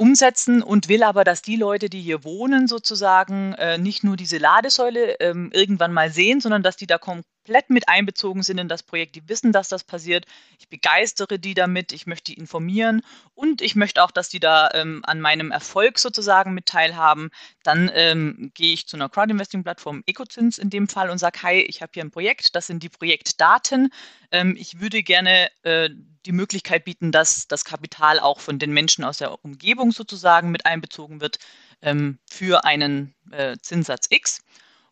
umsetzen 0.00 0.62
und 0.62 0.88
will 0.88 1.02
aber, 1.02 1.24
dass 1.24 1.42
die 1.42 1.56
Leute, 1.56 1.90
die 1.90 2.00
hier 2.00 2.24
wohnen, 2.24 2.66
sozusagen 2.68 3.52
äh, 3.52 3.76
nicht 3.76 4.02
nur 4.02 4.16
diese 4.16 4.38
Ladesäule 4.38 5.20
ähm, 5.20 5.50
irgendwann 5.52 5.92
mal 5.92 6.10
sehen, 6.10 6.40
sondern 6.40 6.62
dass 6.62 6.78
die 6.78 6.86
da 6.86 6.96
komplett 6.96 7.68
mit 7.68 7.86
einbezogen 7.86 8.42
sind 8.42 8.56
in 8.56 8.68
das 8.68 8.82
Projekt. 8.82 9.14
Die 9.14 9.28
wissen, 9.28 9.52
dass 9.52 9.68
das 9.68 9.84
passiert. 9.84 10.24
Ich 10.58 10.70
begeistere 10.70 11.38
die 11.38 11.52
damit. 11.52 11.92
Ich 11.92 12.06
möchte 12.06 12.32
die 12.32 12.38
informieren 12.38 13.02
und 13.34 13.60
ich 13.60 13.76
möchte 13.76 14.02
auch, 14.02 14.10
dass 14.10 14.30
die 14.30 14.40
da 14.40 14.70
ähm, 14.72 15.02
an 15.04 15.20
meinem 15.20 15.50
Erfolg 15.50 15.98
sozusagen 15.98 16.54
mit 16.54 16.64
teilhaben. 16.64 17.28
Dann 17.62 17.90
ähm, 17.92 18.52
gehe 18.54 18.72
ich 18.72 18.86
zu 18.86 18.96
einer 18.96 19.10
Crowdinvesting-Plattform 19.10 20.02
Ecozins 20.06 20.56
in 20.56 20.70
dem 20.70 20.88
Fall 20.88 21.10
und 21.10 21.18
sage, 21.18 21.42
hi, 21.42 21.60
ich 21.60 21.82
habe 21.82 21.90
hier 21.92 22.04
ein 22.04 22.10
Projekt. 22.10 22.56
Das 22.56 22.66
sind 22.66 22.82
die 22.82 22.88
Projektdaten. 22.88 23.92
Ähm, 24.30 24.56
ich 24.58 24.80
würde 24.80 25.02
gerne 25.02 25.50
äh, 25.62 25.90
die 26.26 26.32
Möglichkeit 26.32 26.84
bieten, 26.84 27.12
dass 27.12 27.48
das 27.48 27.64
Kapital 27.64 28.20
auch 28.20 28.40
von 28.40 28.58
den 28.58 28.72
Menschen 28.72 29.04
aus 29.04 29.18
der 29.18 29.44
Umgebung 29.44 29.92
sozusagen 29.92 30.50
mit 30.50 30.66
einbezogen 30.66 31.20
wird 31.20 31.38
ähm, 31.82 32.18
für 32.28 32.64
einen 32.64 33.14
äh, 33.30 33.56
Zinssatz 33.60 34.06
X. 34.10 34.42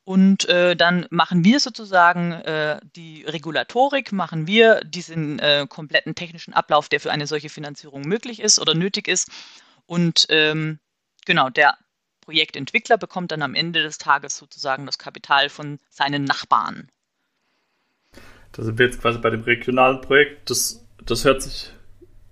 Und 0.05 0.49
äh, 0.49 0.75
dann 0.75 1.07
machen 1.11 1.45
wir 1.45 1.61
sozusagen 1.61 2.33
äh, 2.33 2.81
die 2.97 3.25
Regulatorik, 3.25 4.11
machen 4.11 4.47
wir 4.47 4.81
diesen 4.81 5.39
äh, 5.39 5.67
kompletten 5.69 6.15
technischen 6.15 6.55
Ablauf, 6.55 6.89
der 6.89 7.01
für 7.01 7.13
eine 7.13 7.27
solche 7.27 7.51
Finanzierung 7.51 8.03
möglich 8.03 8.41
ist 8.41 8.59
oder 8.59 8.75
nötig 8.75 9.07
ist. 9.07 9.31
Und 9.85 10.27
ähm, 10.31 10.79
genau, 11.27 11.51
der 11.51 11.77
Projektentwickler 12.23 12.97
bekommt 12.97 13.33
dann 13.33 13.43
am 13.43 13.55
Ende 13.55 13.83
des 13.83 13.99
Tages 13.99 14.37
sozusagen 14.39 14.87
das 14.87 14.97
Kapital 14.97 15.51
von 15.51 15.79
seinen 15.91 16.25
Nachbarn. 16.25 16.89
Da 18.53 18.63
sind 18.63 18.79
wir 18.79 18.87
jetzt 18.87 19.01
quasi 19.01 19.19
bei 19.19 19.31
dem 19.31 19.43
regionalen 19.43 20.01
Projekt. 20.01 20.49
Das, 20.49 20.85
das 21.05 21.25
hört 21.25 21.43
sich 21.43 21.73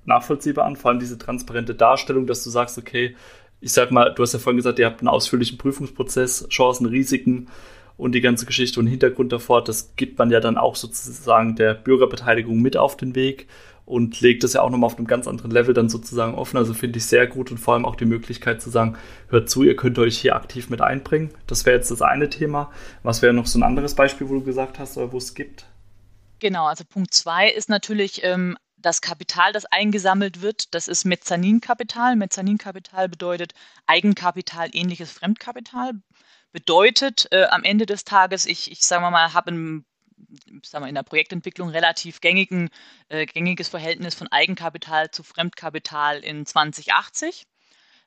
nachvollziehbar 0.05 0.65
an, 0.65 0.77
vor 0.77 0.91
allem 0.91 1.01
diese 1.01 1.19
transparente 1.19 1.75
Darstellung, 1.75 2.27
dass 2.27 2.45
du 2.45 2.51
sagst, 2.51 2.79
okay, 2.79 3.17
ich 3.61 3.73
sag 3.73 3.91
mal, 3.91 4.15
du 4.15 4.23
hast 4.23 4.33
ja 4.33 4.39
vorhin 4.39 4.59
gesagt, 4.59 4.79
ihr 4.79 4.87
habt 4.87 5.01
einen 5.01 5.09
ausführlichen 5.09 5.59
Prüfungsprozess, 5.59 6.49
Chancen, 6.49 6.87
Risiken 6.87 7.49
und 7.97 8.13
die 8.13 8.21
ganze 8.21 8.47
Geschichte 8.47 8.79
und 8.79 8.87
Hintergrund 8.87 9.33
davor, 9.33 9.65
das 9.65 9.95
gibt 9.97 10.19
man 10.19 10.31
ja 10.31 10.41
dann 10.41 10.59
auch 10.59 10.77
sozusagen 10.77 11.57
der 11.57 11.75
Bürgerbeteiligung 11.75 12.61
mit 12.61 12.77
auf 12.77 12.97
den 12.97 13.15
Weg 13.15 13.49
und 13.87 14.21
legt 14.21 14.43
das 14.43 14.53
ja 14.53 14.63
auch 14.63 14.71
nochmal 14.71 14.89
auf 14.89 14.99
einem 14.99 15.07
ganz 15.07 15.29
anderen 15.29 15.53
Level 15.53 15.73
dann 15.73 15.89
sozusagen 15.89 16.35
offen. 16.35 16.57
Also 16.57 16.75
finde 16.75 16.99
ich 16.99 17.07
sehr 17.07 17.27
gut 17.29 17.53
und 17.53 17.59
vor 17.59 17.75
allem 17.75 17.87
auch 17.87 17.95
die 17.95 18.05
Möglichkeit 18.05 18.61
zu 18.61 18.69
sagen, 18.69 18.97
hört 19.29 19.49
zu, 19.49 19.63
ihr 19.63 19.77
könnt 19.77 19.99
euch 19.99 20.19
hier 20.19 20.35
aktiv 20.35 20.69
mit 20.71 20.83
einbringen. 20.83 21.31
Das 21.47 21.65
wäre 21.65 21.77
jetzt 21.77 21.91
das 21.91 22.03
eine 22.03 22.29
Thema. 22.29 22.71
Was 23.05 23.23
wäre 23.23 23.33
noch 23.33 23.47
so 23.47 23.59
ein 23.59 23.63
anderes 23.63 23.95
Beispiel, 23.95 24.29
wo 24.29 24.35
du 24.35 24.43
gesagt 24.43 24.81
hast, 24.81 24.97
wo 24.97 25.17
es 25.17 25.35
gibt? 25.35 25.67
Genau, 26.39 26.67
also 26.67 26.85
Punkt 26.85 27.15
zwei 27.15 27.49
ist 27.49 27.69
natürlich 27.71 28.23
ähm, 28.23 28.59
das 28.77 29.01
Kapital, 29.01 29.53
das 29.53 29.65
eingesammelt 29.65 30.43
wird, 30.43 30.75
das 30.75 30.87
ist 30.87 31.05
Mezzaninkapital. 31.05 32.15
Mezzaninkapital 32.15 33.09
bedeutet 33.09 33.53
Eigenkapital, 33.87 34.69
ähnliches 34.73 35.13
Fremdkapital. 35.13 35.93
Bedeutet 36.53 37.27
äh, 37.33 37.45
am 37.47 37.65
Ende 37.65 37.87
des 37.87 38.05
Tages, 38.05 38.47
ich, 38.47 38.71
ich 38.71 38.81
sage 38.81 39.11
mal, 39.11 39.33
habe 39.33 39.51
in 39.51 39.85
der 40.95 41.03
Projektentwicklung 41.03 41.71
relativ 41.71 42.21
gängigen, 42.21 42.69
äh, 43.09 43.27
gängiges 43.27 43.69
Verhältnis 43.69 44.15
von 44.15 44.29
Eigenkapital 44.29 45.11
zu 45.11 45.23
Fremdkapital 45.23 46.21
in 46.21 46.45
2080. 46.47 47.47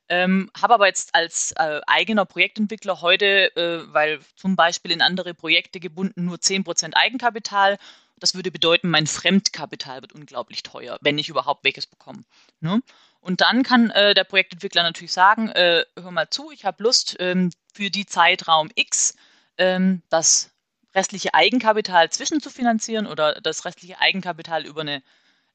Ähm, 0.08 0.50
habe 0.60 0.74
aber 0.74 0.86
jetzt 0.88 1.14
als 1.14 1.52
äh, 1.52 1.80
eigener 1.86 2.24
Projektentwickler 2.24 3.00
heute, 3.00 3.54
äh, 3.54 3.92
weil 3.92 4.18
zum 4.34 4.56
Beispiel 4.56 4.90
in 4.90 5.02
andere 5.02 5.34
Projekte 5.34 5.78
gebunden, 5.78 6.24
nur 6.24 6.38
10% 6.38 6.94
Eigenkapital. 6.94 7.78
Das 8.20 8.34
würde 8.34 8.50
bedeuten, 8.50 8.88
mein 8.88 9.06
Fremdkapital 9.06 10.02
wird 10.02 10.12
unglaublich 10.12 10.62
teuer, 10.62 10.98
wenn 11.00 11.18
ich 11.18 11.28
überhaupt 11.28 11.64
welches 11.64 11.86
bekomme. 11.86 12.22
Ne? 12.60 12.80
Und 13.20 13.40
dann 13.40 13.62
kann 13.62 13.90
äh, 13.90 14.14
der 14.14 14.24
Projektentwickler 14.24 14.82
natürlich 14.82 15.12
sagen, 15.12 15.48
äh, 15.48 15.84
hör 15.96 16.10
mal 16.10 16.30
zu, 16.30 16.50
ich 16.50 16.64
habe 16.64 16.82
Lust 16.82 17.16
ähm, 17.18 17.50
für 17.74 17.90
die 17.90 18.06
Zeitraum 18.06 18.70
X 18.74 19.16
ähm, 19.58 20.02
das 20.08 20.50
restliche 20.94 21.34
Eigenkapital 21.34 22.10
zwischenzufinanzieren 22.10 23.06
oder 23.06 23.40
das 23.40 23.64
restliche 23.64 24.00
Eigenkapital 24.00 24.64
über 24.64 24.82
eine 24.82 25.02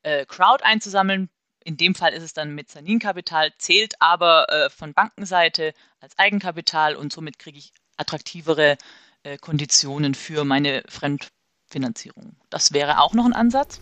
äh, 0.04 0.26
Crowd 0.26 0.64
einzusammeln 0.64 1.30
in 1.66 1.78
dem 1.78 1.96
Fall 1.96 2.14
ist 2.14 2.24
es 2.24 2.34
dann 2.34 2.54
Mezzaninkapital, 2.54 3.52
zählt 3.58 3.96
aber 4.00 4.48
äh, 4.50 4.70
von 4.70 4.94
Bankenseite 4.94 5.74
als 6.00 6.18
Eigenkapital 6.18 6.96
und 6.96 7.12
somit 7.12 7.40
kriege 7.40 7.58
ich 7.58 7.74
attraktivere 7.98 8.78
äh, 9.24 9.38
Konditionen 9.40 10.14
für 10.14 10.46
meine 10.46 10.84
Fremdfinanzierung. 11.68 12.36
Das 12.50 12.74
wäre 12.74 13.00
auch 13.00 13.14
noch 13.14 13.26
ein 13.26 13.34
Ansatz. 13.34 13.80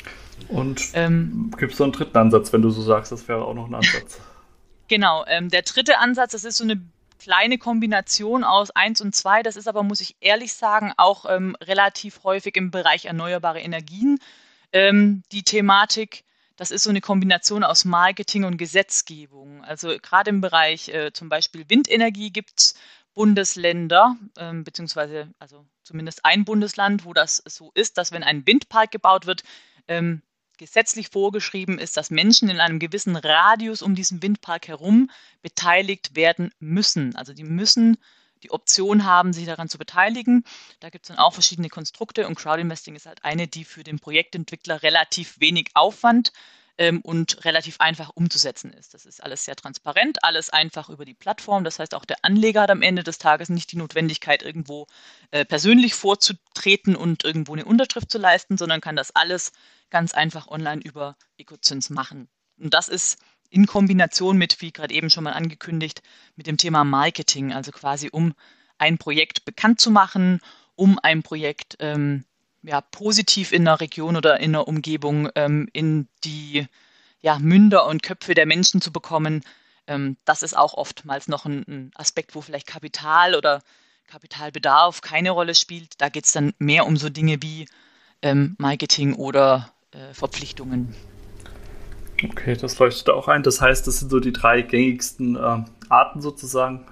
Und 0.48 0.82
ähm, 0.94 1.52
gibt 1.58 1.74
es 1.74 1.80
noch 1.80 1.86
einen 1.86 1.94
dritten 1.94 2.18
Ansatz, 2.18 2.54
wenn 2.54 2.62
du 2.62 2.70
so 2.70 2.82
sagst, 2.82 3.12
das 3.12 3.28
wäre 3.28 3.46
auch 3.46 3.54
noch 3.54 3.68
ein 3.68 3.75
Ansatz? 3.75 4.20
genau, 4.88 5.24
ähm, 5.28 5.50
der 5.50 5.62
dritte 5.62 6.00
Ansatz, 6.00 6.32
das 6.32 6.44
ist 6.44 6.58
so 6.58 6.63
eine 6.63 6.82
kleine 7.20 7.58
Kombination 7.58 8.44
aus 8.44 8.72
1 8.72 9.02
und 9.02 9.16
2. 9.16 9.44
Das 9.44 9.56
ist 9.56 9.68
aber, 9.68 9.84
muss 9.84 10.02
ich 10.02 10.16
ehrlich 10.20 10.54
sagen, 10.54 10.94
auch 10.98 11.25
ähm, 11.30 11.56
relativ 11.62 12.24
häufig 12.24 12.56
im 12.58 12.72
Bereich 12.72 13.06
erneuerbare 13.06 13.60
Energien 13.60 14.20
ähm, 14.72 15.24
die 15.32 15.44
Thematik 15.44 16.24
das 16.56 16.70
ist 16.70 16.84
so 16.84 16.92
eine 16.92 17.02
Kombination 17.02 17.63
aus 17.63 17.84
Marketing 17.84 18.44
und 18.44 18.58
Gesetzgebung. 18.58 19.63
Also 19.63 19.98
gerade 20.02 20.30
im 20.30 20.40
Bereich 20.40 20.88
äh, 20.90 21.12
zum 21.12 21.28
Beispiel 21.28 21.66
Windenergie 21.68 22.30
gibt 22.30 22.54
es 22.58 22.75
Bundesländer, 23.16 24.16
ähm, 24.38 24.63
beziehungsweise 24.63 25.34
also 25.40 25.66
zumindest 25.84 26.25
ein 26.25 26.46
Bundesland, 26.46 27.06
wo 27.06 27.13
das 27.13 27.44
so 27.46 27.72
ist, 27.74 27.98
dass 27.98 28.12
wenn 28.12 28.24
ein 28.24 28.46
Windpark 28.48 28.92
gebaut 28.92 29.25
wird, 29.25 29.44
ähm, 29.88 30.22
gesetzlich 30.58 31.10
vorgeschrieben 31.10 31.80
ist, 31.80 31.98
dass 31.98 32.10
Menschen 32.10 32.50
in 32.50 32.60
einem 32.60 32.80
gewissen 32.80 33.16
Radius 33.16 33.82
um 33.82 33.96
diesen 33.96 34.22
Windpark 34.22 34.68
herum 34.68 35.10
beteiligt 35.42 36.16
werden 36.16 36.52
müssen. 36.60 37.16
Also 37.16 37.34
die 37.34 37.44
müssen 37.44 37.98
die 38.44 38.52
Option 38.52 39.06
haben, 39.06 39.34
sich 39.34 39.46
daran 39.46 39.70
zu 39.70 39.78
beteiligen. 39.78 40.44
Da 40.80 40.90
gibt 40.90 41.06
es 41.06 41.08
dann 41.08 41.18
auch 41.18 41.34
verschiedene 41.34 41.70
Konstrukte 41.70 42.28
und 42.28 42.36
Crowdinvesting 42.36 42.96
ist 42.96 43.06
halt 43.06 43.24
eine, 43.24 43.48
die 43.48 43.63
für 43.63 43.84
den 43.84 44.00
Projektentwickler 44.00 44.84
relativ 44.84 45.40
wenig 45.40 45.70
Aufwand 45.74 46.32
ähm, 46.77 47.01
und 47.01 47.46
relativ 47.46 47.77
einfach 47.80 48.12
umzusetzen 48.15 48.74
ist. 48.74 48.94
Das 48.94 49.06
ist 49.06 49.24
alles 49.24 49.46
sehr 49.46 49.56
transparent, 49.56 50.24
alles 50.24 50.50
einfach 50.50 50.89
über 50.89 51.06
die 51.06 51.13
Plattform. 51.13 51.63
Das 51.63 51.80
heißt, 51.80 51.94
auch 51.94 52.06
der 52.06 52.18
Anleger 52.24 52.62
hat 52.62 52.72
am 52.72 52.82
Ende 52.82 53.03
des 53.03 53.18
Tages 53.18 53.50
nicht 53.50 53.72
die 53.72 53.77
Notwendigkeit, 53.77 54.44
irgendwo 54.44 54.88
äh, 55.32 55.46
persönlich 55.46 55.94
vorzutreten 55.94 56.96
und 56.96 57.24
irgendwo 57.24 57.53
eine 57.53 57.65
Unterschrift 57.65 58.10
zu 58.10 58.18
leisten, 58.18 58.58
sondern 58.58 58.82
kann 58.82 58.96
das 58.96 59.15
alles 59.15 59.51
ganz 59.89 60.13
einfach 60.13 60.48
online 60.48 60.82
über 60.82 61.15
EcoZins 61.38 61.89
machen. 61.89 62.27
Und 62.58 62.74
das 62.74 62.88
ist 62.88 63.20
in 63.50 63.68
Kombination 63.68 64.38
mit, 64.38 64.62
wie 64.62 64.72
gerade 64.72 64.94
eben 64.94 65.12
schon 65.12 65.24
mal 65.24 65.34
angekündigt, 65.34 66.01
mit 66.36 66.48
dem 66.48 66.58
Thema 66.58 66.84
Marketing, 66.84 67.53
also 67.53 67.72
quasi 67.72 68.10
um 68.12 68.34
ein 68.80 68.98
Projekt 68.98 69.46
bekannt 69.46 69.80
zu 69.80 69.92
machen, 69.92 70.42
um 70.75 70.98
ein 70.98 71.22
Projekt 71.22 71.75
ähm, 71.80 72.25
ja, 72.63 72.82
positiv 72.82 73.51
in 73.51 73.65
der 73.65 73.79
Region 73.79 74.15
oder 74.15 74.39
in 74.39 74.53
der 74.53 74.67
Umgebung 74.67 75.29
ähm, 75.36 75.70
in 75.74 76.08
die 76.24 76.65
ja, 77.22 77.38
Münder 77.39 77.86
und 77.88 78.03
Köpfe 78.03 78.34
der 78.34 78.46
Menschen 78.46 78.82
zu 78.82 78.91
bekommen. 78.91 79.43
Ähm, 79.88 80.17
das 80.25 80.43
ist 80.43 80.58
auch 80.58 80.74
oftmals 80.74 81.27
noch 81.27 81.46
ein, 81.46 81.63
ein, 81.67 81.91
Aspekt, 81.96 82.36
wo 82.36 82.41
vielleicht 82.41 82.67
Kapital 82.67 83.36
oder 83.36 83.62
Kapitalbedarf 84.08 85.01
keine 85.01 85.32
Rolle 85.32 85.55
spielt. 85.55 86.01
Da 86.01 86.10
geht 86.10 86.25
es 86.25 86.32
dann 86.32 86.53
mehr 86.58 86.86
um 86.86 86.98
so 86.98 87.10
Dinge 87.10 87.41
wie 87.41 87.67
ähm, 88.22 88.55
Marketing 88.58 89.13
oder 89.15 89.72
äh, 89.91 90.13
Verpflichtungen. 90.13 90.96
Okay, 92.24 92.55
das 92.55 92.79
leuchtet 92.79 93.10
auch 93.10 93.27
ein. 93.27 93.43
Das 93.43 93.60
heißt, 93.60 93.86
das 93.88 94.00
sind 94.00 94.10
so 94.10 94.20
die 94.20 94.32
drei 94.32 94.62
gängigsten 94.62 95.36
äh, 95.36 95.63
Arten 95.89 96.21
sozusagen 96.21 96.86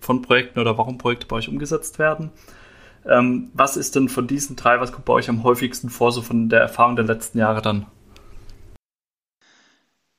von 0.00 0.22
Projekten 0.22 0.60
oder 0.60 0.78
warum 0.78 0.98
Projekte 0.98 1.26
bei 1.26 1.36
euch 1.36 1.48
umgesetzt 1.48 1.98
werden. 1.98 2.30
Ähm, 3.08 3.50
was 3.54 3.76
ist 3.76 3.94
denn 3.94 4.08
von 4.08 4.26
diesen 4.26 4.56
drei, 4.56 4.80
was 4.80 4.92
kommt 4.92 5.04
bei 5.04 5.12
euch 5.12 5.28
am 5.28 5.42
häufigsten 5.42 5.90
vor, 5.90 6.12
so 6.12 6.22
von 6.22 6.48
der 6.48 6.60
Erfahrung 6.60 6.96
der 6.96 7.04
letzten 7.04 7.38
Jahre 7.38 7.62
dann? 7.62 7.86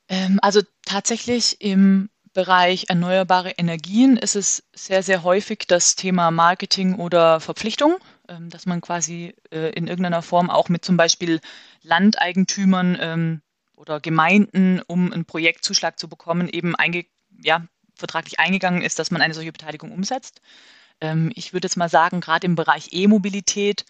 Ähm, 0.07 0.39
also 0.41 0.61
tatsächlich 0.85 1.59
im 1.59 2.09
Bereich 2.33 2.85
erneuerbare 2.87 3.51
Energien 3.57 4.15
ist 4.15 4.35
es 4.35 4.63
sehr, 4.75 5.01
sehr 5.01 5.23
häufig 5.23 5.65
das 5.67 5.95
Thema 5.95 6.29
Marketing 6.31 6.95
oder 6.95 7.39
Verpflichtung, 7.39 7.97
ähm, 8.29 8.49
dass 8.49 8.65
man 8.65 8.79
quasi 8.79 9.33
äh, 9.51 9.71
in 9.71 9.87
irgendeiner 9.87 10.21
Form 10.21 10.49
auch 10.49 10.69
mit 10.69 10.85
zum 10.85 10.97
Beispiel 10.97 11.39
Landeigentümern 11.81 12.97
ähm, 13.01 13.41
oder 13.75 13.99
Gemeinden, 13.99 14.81
um 14.85 15.11
einen 15.11 15.25
Projektzuschlag 15.25 15.99
zu 15.99 16.07
bekommen, 16.07 16.47
eben 16.47 16.75
einge 16.75 17.05
ja, 17.43 17.65
vertraglich 17.95 18.39
eingegangen 18.39 18.81
ist, 18.81 18.99
dass 18.99 19.11
man 19.11 19.21
eine 19.21 19.33
solche 19.33 19.51
Beteiligung 19.51 19.91
umsetzt. 19.91 20.41
Ähm, 21.01 21.31
ich 21.35 21.53
würde 21.53 21.65
jetzt 21.65 21.77
mal 21.77 21.89
sagen, 21.89 22.21
gerade 22.21 22.45
im 22.45 22.55
Bereich 22.55 22.89
E-Mobilität 22.91 23.85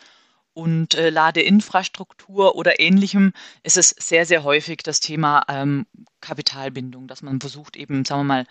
und 0.54 0.96
äh, 0.96 1.10
Ladeinfrastruktur 1.10 2.56
oder 2.56 2.80
ähnlichem 2.80 3.34
ist 3.64 3.78
es 3.78 3.90
sehr, 3.90 4.26
sehr 4.26 4.44
häufig 4.44 4.80
das 4.84 5.00
Thema 5.00 5.44
ähm, 5.48 5.86
Kapitalbindung, 6.20 7.08
dass 7.08 7.22
man 7.22 7.40
versucht 7.40 7.78
eben, 7.78 8.06
sagen 8.06 8.22
wir 8.22 8.26
mal, 8.26 8.46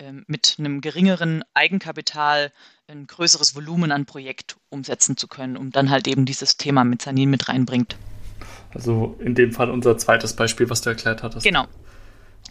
ähm, 0.00 0.24
mit 0.26 0.56
einem 0.58 0.80
geringeren 0.80 1.44
Eigenkapital 1.54 2.50
ein 2.88 3.06
größeres 3.06 3.54
Volumen 3.54 3.92
an 3.92 4.06
Projekt 4.06 4.56
umsetzen 4.70 5.16
zu 5.16 5.28
können, 5.28 5.56
um 5.56 5.70
dann 5.70 5.90
halt 5.90 6.08
eben 6.08 6.24
dieses 6.24 6.56
Thema 6.56 6.82
Mezzanin 6.82 7.30
mit 7.30 7.48
reinbringt. 7.48 7.96
Also 8.74 9.16
in 9.20 9.34
dem 9.34 9.52
Fall 9.52 9.70
unser 9.70 9.96
zweites 9.98 10.34
Beispiel, 10.34 10.68
was 10.68 10.80
du 10.80 10.90
erklärt 10.90 11.22
hattest. 11.22 11.44
Genau. 11.44 11.66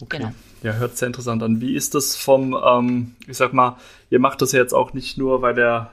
Okay. 0.02 0.18
Genau. 0.18 0.32
Ja, 0.62 0.74
hört 0.74 0.96
sehr 0.96 1.06
interessant 1.06 1.42
an. 1.42 1.60
Wie 1.60 1.74
ist 1.74 1.94
das 1.94 2.16
vom, 2.16 2.56
ähm, 2.64 3.14
ich 3.26 3.36
sag 3.36 3.52
mal, 3.52 3.76
ihr 4.10 4.18
macht 4.18 4.42
das 4.42 4.52
ja 4.52 4.60
jetzt 4.60 4.74
auch 4.74 4.92
nicht 4.92 5.16
nur, 5.16 5.42
weil 5.42 5.58
ihr 5.58 5.90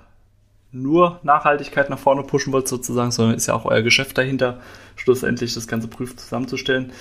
nur 0.72 1.20
Nachhaltigkeit 1.24 1.90
nach 1.90 1.98
vorne 1.98 2.24
pushen 2.24 2.54
wollt 2.54 2.68
sozusagen, 2.68 3.12
sondern 3.12 3.36
ist 3.36 3.48
ja 3.48 3.54
auch 3.54 3.66
euer 3.66 3.82
Geschäft 3.82 4.18
dahinter, 4.18 4.60
schlussendlich 4.96 5.54
das 5.54 5.68
ganze 5.68 5.88
Prüf 5.88 6.16
zusammenzustellen. 6.16 6.92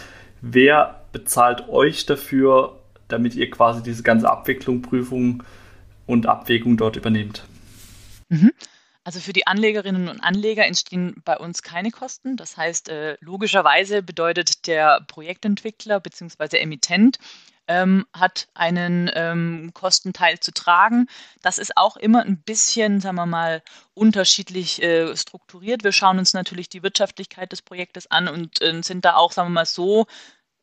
Wer 0.40 1.02
bezahlt 1.12 1.68
euch 1.68 2.06
dafür, 2.06 2.76
damit 3.08 3.34
ihr 3.34 3.50
quasi 3.50 3.82
diese 3.82 4.02
ganze 4.02 4.30
Abwicklung, 4.30 4.82
Prüfung 4.82 5.42
und 6.06 6.26
Abwägung 6.26 6.76
dort 6.76 6.96
übernehmt? 6.96 7.44
Mhm. 8.28 8.52
Also 9.08 9.20
für 9.20 9.32
die 9.32 9.46
Anlegerinnen 9.46 10.10
und 10.10 10.20
Anleger 10.20 10.66
entstehen 10.66 11.22
bei 11.24 11.38
uns 11.38 11.62
keine 11.62 11.90
Kosten. 11.90 12.36
Das 12.36 12.58
heißt, 12.58 12.90
äh, 12.90 13.16
logischerweise 13.20 14.02
bedeutet 14.02 14.66
der 14.66 15.00
Projektentwickler 15.08 15.98
bzw. 15.98 16.58
Emittent 16.58 17.18
ähm, 17.68 18.04
hat 18.12 18.48
einen 18.52 19.10
ähm, 19.14 19.70
Kostenteil 19.72 20.40
zu 20.40 20.52
tragen. 20.52 21.06
Das 21.40 21.56
ist 21.56 21.74
auch 21.78 21.96
immer 21.96 22.22
ein 22.22 22.42
bisschen, 22.42 23.00
sagen 23.00 23.16
wir 23.16 23.24
mal, 23.24 23.62
unterschiedlich 23.94 24.82
äh, 24.82 25.16
strukturiert. 25.16 25.84
Wir 25.84 25.92
schauen 25.92 26.18
uns 26.18 26.34
natürlich 26.34 26.68
die 26.68 26.82
Wirtschaftlichkeit 26.82 27.50
des 27.50 27.62
Projektes 27.62 28.10
an 28.10 28.28
und 28.28 28.60
äh, 28.60 28.82
sind 28.82 29.06
da 29.06 29.14
auch, 29.16 29.32
sagen 29.32 29.48
wir 29.48 29.54
mal, 29.54 29.64
so 29.64 30.06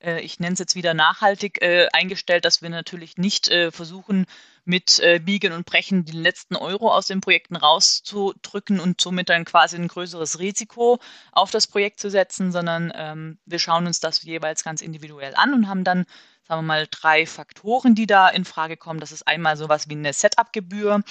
äh, 0.01 0.21
ich 0.21 0.39
nenne 0.39 0.53
es 0.53 0.59
jetzt 0.59 0.75
wieder 0.75 0.93
nachhaltig 0.93 1.63
äh, 1.63 1.87
eingestellt, 1.93 2.45
dass 2.45 2.61
wir 2.61 2.69
natürlich 2.69 3.17
nicht 3.17 3.49
äh, 3.49 3.71
versuchen, 3.71 4.27
mit 4.65 4.99
äh, 4.99 5.19
Biegen 5.19 5.53
und 5.53 5.65
Brechen 5.65 6.05
den 6.05 6.21
letzten 6.21 6.55
Euro 6.55 6.91
aus 6.91 7.07
den 7.07 7.21
Projekten 7.21 7.55
rauszudrücken 7.55 8.79
und 8.79 8.99
somit 8.99 9.29
dann 9.29 9.45
quasi 9.45 9.77
ein 9.77 9.87
größeres 9.87 10.39
Risiko 10.39 10.99
auf 11.31 11.51
das 11.51 11.67
Projekt 11.67 11.99
zu 11.99 12.09
setzen, 12.09 12.51
sondern 12.51 12.91
ähm, 12.95 13.37
wir 13.45 13.59
schauen 13.59 13.85
uns 13.85 13.99
das 13.99 14.23
jeweils 14.23 14.63
ganz 14.63 14.81
individuell 14.81 15.35
an 15.35 15.53
und 15.53 15.67
haben 15.69 15.83
dann, 15.83 16.05
sagen 16.47 16.61
wir 16.61 16.67
mal, 16.67 16.87
drei 16.89 17.25
Faktoren, 17.25 17.95
die 17.95 18.07
da 18.07 18.27
in 18.27 18.43
Frage 18.43 18.75
kommen. 18.75 18.99
Das 18.99 19.11
ist 19.11 19.27
einmal 19.27 19.55
sowas 19.55 19.87
wie 19.87 19.93
eine 19.93 20.13
Setup-Gebühr. 20.13 21.03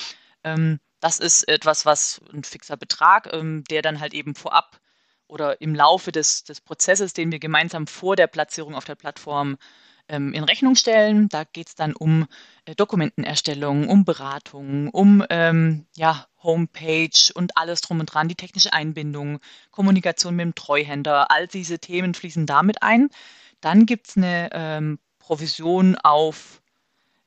Ähm, 0.43 0.81
das 1.01 1.21
ist 1.21 1.47
etwas, 1.49 1.87
was 1.87 2.21
ein 2.33 2.45
fixer 2.45 2.77
Betrag, 2.77 3.33
ähm, 3.33 3.62
der 3.71 3.83
dann 3.83 4.01
halt 4.01 4.14
eben 4.14 4.35
vorab 4.35 4.81
oder 5.27 5.61
im 5.61 5.75
Laufe 5.75 6.12
des, 6.12 6.45
des 6.45 6.61
Prozesses, 6.61 7.12
den 7.12 7.31
wir 7.31 7.38
gemeinsam 7.38 7.87
vor 7.87 8.17
der 8.17 8.27
Platzierung 8.27 8.75
auf 8.75 8.85
der 8.85 8.95
Plattform 8.95 9.57
ähm, 10.09 10.33
in 10.33 10.45
Rechnung 10.45 10.77
stellen. 10.77 11.29
Da 11.29 11.45
geht 11.45 11.69
es 11.69 11.75
dann 11.75 11.95
um 11.95 12.27
äh, 12.64 12.75
Dokumentenerstellung, 12.75 13.88
um 13.88 14.05
Beratung, 14.05 14.88
um 14.90 15.25
ähm, 15.31 15.87
ja, 15.97 16.27
Homepage 16.43 17.33
und 17.35 17.57
alles 17.57 17.81
drum 17.81 18.01
und 18.01 18.07
dran, 18.07 18.29
die 18.29 18.35
technische 18.35 18.73
Einbindung, 18.73 19.40
Kommunikation 19.71 20.37
mit 20.37 20.45
dem 20.45 20.55
Treuhänder, 20.55 21.31
all 21.31 21.47
diese 21.47 21.79
Themen 21.79 22.14
fließen 22.14 22.47
damit 22.47 22.83
ein. 22.83 23.09
Dann 23.61 23.87
gibt 23.87 24.09
es 24.09 24.17
eine 24.17 24.51
ähm, 24.53 24.99
Provision 25.19 25.97
auf 25.97 26.61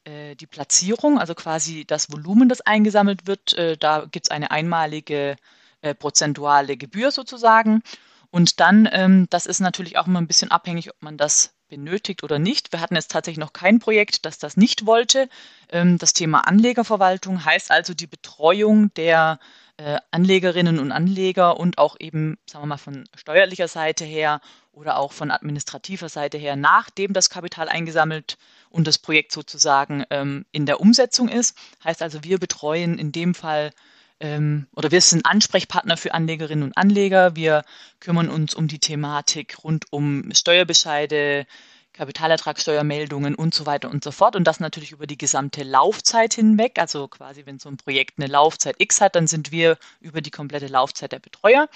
äh, 0.04 0.36
die 0.36 0.46
Platzierung, 0.46 1.20
also 1.20 1.34
quasi 1.34 1.84
das 1.86 2.12
Volumen, 2.12 2.48
das 2.48 2.62
eingesammelt 2.62 3.26
wird. 3.28 3.54
Äh, 3.54 3.78
da 3.78 4.06
gibt 4.06 4.28
es 4.28 4.32
eine 4.32 4.52
einmalige 4.52 5.36
äh, 5.82 5.96
prozentuale 5.96 6.78
Gebühr 6.78 7.12
sozusagen. 7.12 7.82
Und 8.30 8.60
dann, 8.60 8.88
ähm, 8.92 9.28
das 9.30 9.46
ist 9.46 9.60
natürlich 9.60 9.98
auch 9.98 10.08
immer 10.08 10.22
ein 10.22 10.28
bisschen 10.28 10.52
abhängig, 10.52 10.90
ob 10.92 11.02
man 11.02 11.18
das 11.18 11.57
benötigt 11.68 12.24
oder 12.24 12.40
nicht. 12.40 12.72
Wir 12.72 12.82
hatten 12.82 12.96
jetzt 12.96 13.12
tatsächlich 13.12 13.40
noch 13.40 13.54
kein 13.54 13.80
Projekt, 13.80 14.26
das 14.26 14.38
das 14.38 14.58
nicht 14.58 14.86
wollte. 14.86 15.30
Ähm, 15.70 15.98
das 15.98 16.14
Thema 16.14 16.48
Anlegerverwaltung 16.48 17.44
heißt 17.44 17.72
also 17.72 17.94
die 17.94 18.08
Betreuung 18.08 18.94
der 18.96 19.40
äh, 19.78 20.00
Anlegerinnen 20.12 20.80
und 20.80 20.92
Anleger 20.92 21.60
und 21.60 21.78
auch 21.78 21.96
eben, 22.00 22.38
sagen 22.46 22.64
wir 22.64 22.68
mal, 22.68 22.78
von 22.78 23.08
steuerlicher 23.16 23.68
Seite 23.68 24.06
her 24.06 24.42
oder 24.72 24.98
auch 24.98 25.12
von 25.12 25.32
administrativer 25.32 26.10
Seite 26.10 26.38
her, 26.38 26.56
nachdem 26.56 27.14
das 27.14 27.30
Kapital 27.30 27.70
eingesammelt 27.70 28.38
und 28.70 28.88
das 28.88 28.98
Projekt 28.98 29.32
sozusagen 29.32 30.04
ähm, 30.10 30.46
in 30.52 30.66
der 30.66 30.80
Umsetzung 30.80 31.30
ist. 31.30 31.58
Heißt 31.84 32.02
also, 32.02 32.24
wir 32.24 32.40
betreuen 32.40 32.98
in 32.98 33.12
dem 33.12 33.34
Fall 33.34 33.72
ähm, 34.20 34.68
oder 34.76 34.92
wir 34.92 35.02
sind 35.02 35.26
Ansprechpartner 35.26 35.98
für 35.98 36.14
Anlegerinnen 36.14 36.64
und 36.64 36.78
Anleger. 36.78 37.36
Wir 37.36 37.64
kümmern 38.00 38.30
uns 38.30 38.54
um 38.56 38.68
die 38.68 38.80
Thematik 38.80 39.64
rund 39.64 39.86
um 39.92 40.32
Steuerbescheide, 40.34 41.46
Kapitalertragssteuermeldungen 41.94 43.36
und 43.36 43.54
so 43.54 43.66
weiter 43.66 43.90
und 43.90 44.04
so 44.04 44.12
fort. 44.12 44.36
Und 44.36 44.46
das 44.46 44.60
natürlich 44.60 44.92
über 44.92 45.08
die 45.08 45.18
gesamte 45.18 45.64
Laufzeit 45.64 46.34
hinweg. 46.34 46.80
Also 46.80 47.08
quasi, 47.08 47.46
wenn 47.46 47.60
so 47.60 47.70
ein 47.70 47.78
Projekt 47.78 48.18
eine 48.18 48.28
Laufzeit 48.28 48.76
X 48.80 49.02
hat, 49.02 49.16
dann 49.16 49.28
sind 49.28 49.52
wir 49.52 49.78
über 50.00 50.22
die 50.22 50.32
komplette 50.32 50.68
Laufzeit 50.68 51.12
der 51.12 51.20
Betreuer. 51.20 51.68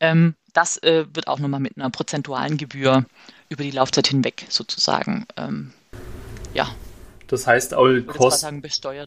Ähm, 0.00 0.34
das 0.52 0.78
äh, 0.82 1.06
wird 1.12 1.28
auch 1.28 1.38
nochmal 1.38 1.60
mit 1.60 1.76
einer 1.76 1.90
prozentualen 1.90 2.56
Gebühr 2.56 3.04
über 3.48 3.62
die 3.62 3.70
Laufzeit 3.70 4.08
hinweg 4.08 4.46
sozusagen 4.48 5.26
ähm, 5.36 5.72
ja, 6.52 6.68
das 7.34 7.46
heißt, 7.48 7.74
eure 7.74 8.02
Kosten. 8.02 8.62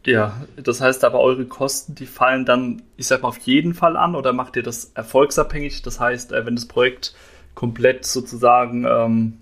Ja, 0.06 0.42
das 0.58 0.82
heißt 0.82 1.06
aber, 1.06 1.22
eure 1.22 1.46
Kosten, 1.46 1.96
die 1.96 2.06
fallen 2.06 2.46
dann, 2.46 2.82
ich 2.98 3.08
sag 3.08 3.22
mal, 3.22 3.30
auf 3.30 3.38
jeden 3.40 3.74
Fall 3.74 3.96
an 3.96 4.16
oder 4.16 4.34
macht 4.34 4.58
ihr 4.58 4.64
das 4.64 4.92
erfolgsabhängig? 4.96 5.82
Das 5.82 6.00
heißt, 6.00 6.34
äh, 6.34 6.46
wenn 6.46 6.56
das 6.56 6.68
Projekt 6.68 7.16
komplett 7.56 8.06
sozusagen 8.06 8.86
ähm, 8.86 9.38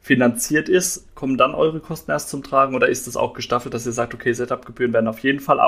finanziert 0.00 0.68
ist, 0.68 1.12
kommen 1.14 1.36
dann 1.36 1.54
eure 1.54 1.80
Kosten 1.80 2.12
erst 2.12 2.30
zum 2.30 2.44
Tragen 2.44 2.76
oder 2.76 2.88
ist 2.88 3.08
das 3.08 3.16
auch 3.16 3.34
gestaffelt, 3.34 3.74
dass 3.74 3.84
ihr 3.84 3.92
sagt, 3.92 4.14
okay, 4.14 4.32
Setup-Gebühren 4.32 4.92
werden 4.92 5.08
auf 5.08 5.18
jeden 5.18 5.40
Fall 5.40 5.60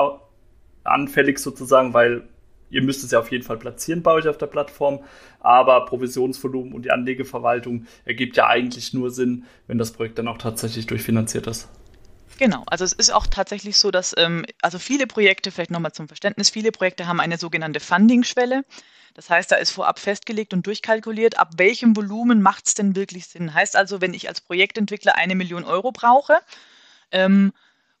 anfällig 0.85 1.39
sozusagen, 1.39 1.93
weil 1.93 2.23
ihr 2.69 2.81
müsst 2.81 3.03
es 3.03 3.11
ja 3.11 3.19
auf 3.19 3.29
jeden 3.29 3.43
Fall 3.43 3.57
platzieren 3.57 4.01
bei 4.01 4.11
euch 4.11 4.27
auf 4.27 4.37
der 4.37 4.47
Plattform, 4.47 5.01
aber 5.41 5.85
Provisionsvolumen 5.85 6.73
und 6.73 6.85
die 6.85 6.91
Anlegeverwaltung 6.91 7.85
ergibt 8.05 8.37
ja 8.37 8.47
eigentlich 8.47 8.93
nur 8.93 9.11
Sinn, 9.11 9.43
wenn 9.67 9.77
das 9.77 9.91
Projekt 9.91 10.17
dann 10.17 10.29
auch 10.29 10.37
tatsächlich 10.37 10.87
durchfinanziert 10.87 11.45
ist. 11.45 11.69
Genau, 12.37 12.63
also 12.65 12.83
es 12.83 12.93
ist 12.93 13.11
auch 13.11 13.27
tatsächlich 13.27 13.77
so, 13.77 13.91
dass 13.91 14.13
ähm, 14.17 14.45
also 14.61 14.79
viele 14.79 15.07
Projekte, 15.07 15.51
vielleicht 15.51 15.71
nochmal 15.71 15.91
zum 15.91 16.07
Verständnis, 16.07 16.49
viele 16.49 16.71
Projekte 16.71 17.07
haben 17.07 17.19
eine 17.19 17.37
sogenannte 17.37 17.79
Funding-Schwelle. 17.79 18.65
Das 19.13 19.29
heißt, 19.29 19.51
da 19.51 19.57
ist 19.57 19.71
vorab 19.71 19.99
festgelegt 19.99 20.53
und 20.53 20.65
durchkalkuliert, 20.65 21.37
ab 21.37 21.51
welchem 21.57 21.95
Volumen 21.95 22.41
macht 22.41 22.67
es 22.67 22.73
denn 22.73 22.95
wirklich 22.95 23.27
Sinn. 23.27 23.53
Heißt 23.53 23.75
also, 23.75 24.01
wenn 24.01 24.15
ich 24.15 24.27
als 24.27 24.41
Projektentwickler 24.41 25.15
eine 25.15 25.35
Million 25.35 25.63
Euro 25.63 25.91
brauche 25.91 26.39
ähm, 27.11 27.53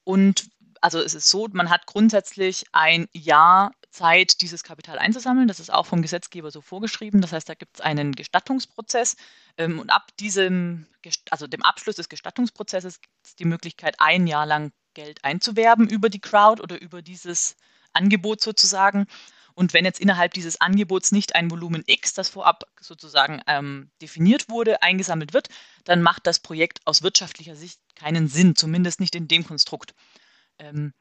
und 0.03 0.49
also 0.81 0.99
es 0.99 1.13
ist 1.13 1.29
so, 1.29 1.47
man 1.53 1.69
hat 1.69 1.85
grundsätzlich 1.85 2.65
ein 2.73 3.07
Jahr 3.13 3.71
Zeit, 3.93 4.41
dieses 4.41 4.63
Kapital 4.63 4.97
einzusammeln. 4.97 5.47
Das 5.47 5.59
ist 5.59 5.71
auch 5.71 5.85
vom 5.85 6.01
Gesetzgeber 6.01 6.51
so 6.51 6.61
vorgeschrieben. 6.61 7.21
Das 7.21 7.31
heißt, 7.31 7.47
da 7.47 7.53
gibt 7.53 7.77
es 7.77 7.81
einen 7.81 8.13
Gestattungsprozess. 8.13 9.15
Ähm, 9.57 9.79
und 9.79 9.89
ab 9.91 10.09
diesem, 10.19 10.87
also 11.29 11.47
dem 11.47 11.61
Abschluss 11.63 11.95
des 11.95 12.09
Gestattungsprozesses 12.09 13.01
gibt 13.01 13.15
es 13.23 13.35
die 13.35 13.45
Möglichkeit, 13.45 13.95
ein 13.99 14.27
Jahr 14.27 14.45
lang 14.45 14.71
Geld 14.93 15.23
einzuwerben 15.23 15.87
über 15.87 16.09
die 16.09 16.19
Crowd 16.19 16.61
oder 16.61 16.81
über 16.81 17.01
dieses 17.01 17.55
Angebot 17.93 18.41
sozusagen. 18.41 19.05
Und 19.55 19.73
wenn 19.73 19.85
jetzt 19.85 19.99
innerhalb 19.99 20.33
dieses 20.33 20.59
Angebots 20.59 21.11
nicht 21.11 21.35
ein 21.35 21.51
Volumen 21.51 21.83
X, 21.85 22.13
das 22.13 22.29
vorab 22.29 22.63
sozusagen 22.81 23.41
ähm, 23.45 23.91
definiert 24.01 24.49
wurde, 24.49 24.81
eingesammelt 24.81 25.33
wird, 25.33 25.49
dann 25.83 26.01
macht 26.01 26.25
das 26.25 26.39
Projekt 26.39 26.79
aus 26.85 27.03
wirtschaftlicher 27.03 27.55
Sicht 27.55 27.79
keinen 27.95 28.27
Sinn, 28.27 28.55
zumindest 28.55 28.99
nicht 28.99 29.13
in 29.13 29.27
dem 29.27 29.45
Konstrukt. 29.45 29.93
Ähm, 30.57 30.93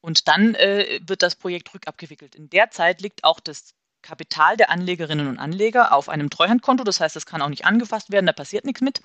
und 0.00 0.28
dann 0.28 0.54
äh, 0.54 1.00
wird 1.06 1.22
das 1.22 1.34
Projekt 1.34 1.72
rückabgewickelt. 1.74 2.34
In 2.34 2.50
der 2.50 2.70
Zeit 2.70 3.00
liegt 3.00 3.24
auch 3.24 3.40
das 3.40 3.74
Kapital 4.02 4.56
der 4.56 4.70
Anlegerinnen 4.70 5.28
und 5.28 5.38
Anleger 5.38 5.92
auf 5.92 6.08
einem 6.08 6.30
Treuhandkonto. 6.30 6.84
Das 6.84 7.00
heißt, 7.00 7.16
das 7.16 7.26
kann 7.26 7.42
auch 7.42 7.48
nicht 7.48 7.66
angefasst 7.66 8.10
werden, 8.10 8.26
da 8.26 8.32
passiert 8.32 8.64
nichts 8.64 8.80
mit. 8.80 9.02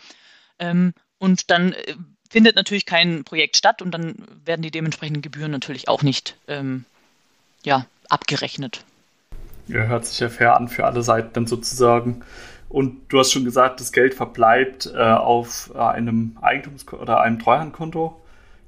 Ähm, 0.59 0.93
und 1.17 1.51
dann 1.51 1.73
äh, 1.73 1.95
findet 2.29 2.55
natürlich 2.55 2.85
kein 2.85 3.23
Projekt 3.23 3.57
statt 3.57 3.81
und 3.81 3.91
dann 3.91 4.15
werden 4.43 4.61
die 4.61 4.71
dementsprechenden 4.71 5.21
Gebühren 5.21 5.51
natürlich 5.51 5.87
auch 5.87 6.01
nicht 6.01 6.37
ähm, 6.47 6.85
ja, 7.63 7.85
abgerechnet. 8.09 8.83
Ja, 9.67 9.83
hört 9.83 10.05
sich 10.05 10.19
ja 10.19 10.29
fair 10.29 10.55
an 10.55 10.67
für 10.67 10.85
alle 10.85 11.01
Seiten 11.01 11.33
dann 11.33 11.47
sozusagen. 11.47 12.23
Und 12.69 13.07
du 13.09 13.19
hast 13.19 13.31
schon 13.31 13.45
gesagt, 13.45 13.79
das 13.79 13.91
Geld 13.91 14.13
verbleibt 14.13 14.91
äh, 14.93 14.97
auf 14.97 15.71
äh, 15.73 15.79
einem 15.79 16.37
Eigentums- 16.41 16.91
oder 16.91 17.21
einem 17.21 17.39
Treuhandkonto. 17.39 18.21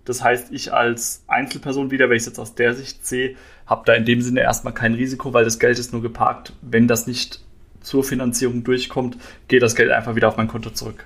Das 0.08 0.24
heißt, 0.24 0.54
ich 0.54 0.74
als 0.74 1.26
Einzelperson 1.28 1.92
wieder, 1.92 2.10
wenn 2.10 2.16
ich 2.16 2.22
es 2.22 2.28
jetzt 2.28 2.40
aus 2.40 2.56
der 2.56 2.74
Sicht 2.74 3.06
sehe, 3.06 3.36
habe 3.66 3.84
da 3.86 3.94
in 3.94 4.06
dem 4.06 4.22
Sinne 4.22 4.40
erstmal 4.40 4.74
kein 4.74 4.94
Risiko, 4.94 5.34
weil 5.34 5.44
das 5.44 5.60
Geld 5.60 5.78
ist 5.78 5.92
nur 5.92 6.02
geparkt. 6.02 6.54
Wenn 6.62 6.88
das 6.88 7.08
nicht 7.08 7.42
zur 7.82 8.06
Finanzierung 8.06 8.64
durchkommt, 8.64 9.18
geht 9.50 9.62
das 9.62 9.76
Geld 9.76 9.92
einfach 9.92 10.16
wieder 10.16 10.30
auf 10.30 10.38
mein 10.38 10.48
Konto 10.48 10.70
zurück. 10.70 11.06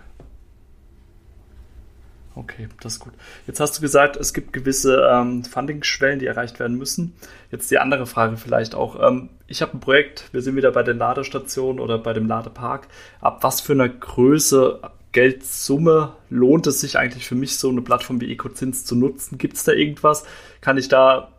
Okay, 2.36 2.68
das 2.80 2.94
ist 2.94 3.00
gut. 3.00 3.14
Jetzt 3.48 3.60
hast 3.60 3.76
du 3.78 3.82
gesagt, 3.82 4.18
es 4.18 4.36
gibt 4.36 4.54
gewisse 4.54 5.10
ähm, 5.12 5.44
Funding-Schwellen, 5.44 6.20
die 6.20 6.28
erreicht 6.28 6.60
werden 6.60 6.78
müssen. 6.78 7.14
Jetzt 7.50 7.72
die 7.72 7.80
andere 7.80 8.06
Frage 8.06 8.38
vielleicht 8.38 8.76
auch. 8.76 9.02
Ähm, 9.02 9.30
ich 9.48 9.64
habe 9.64 9.76
ein 9.76 9.80
Projekt, 9.80 10.32
wir 10.32 10.44
sind 10.44 10.56
wieder 10.56 10.72
bei 10.72 10.84
der 10.84 10.94
Ladestation 10.94 11.80
oder 11.80 11.98
bei 11.98 12.14
dem 12.14 12.28
Ladepark. 12.28 12.88
Ab 13.20 13.40
was 13.42 13.62
für 13.62 13.74
einer 13.74 13.90
Größe 13.90 14.80
Geldsumme 15.12 16.16
lohnt 16.30 16.68
es 16.68 16.82
sich 16.82 16.98
eigentlich 16.98 17.28
für 17.28 17.36
mich, 17.36 17.58
so 17.58 17.70
eine 17.70 17.82
Plattform 17.82 18.22
wie 18.22 18.32
EcoZins 18.32 18.86
zu 18.86 18.96
nutzen? 18.96 19.38
Gibt 19.38 19.58
es 19.58 19.64
da 19.64 19.74
irgendwas? 19.74 20.24
Kann 20.62 20.78
ich 20.78 20.88
da 20.88 21.32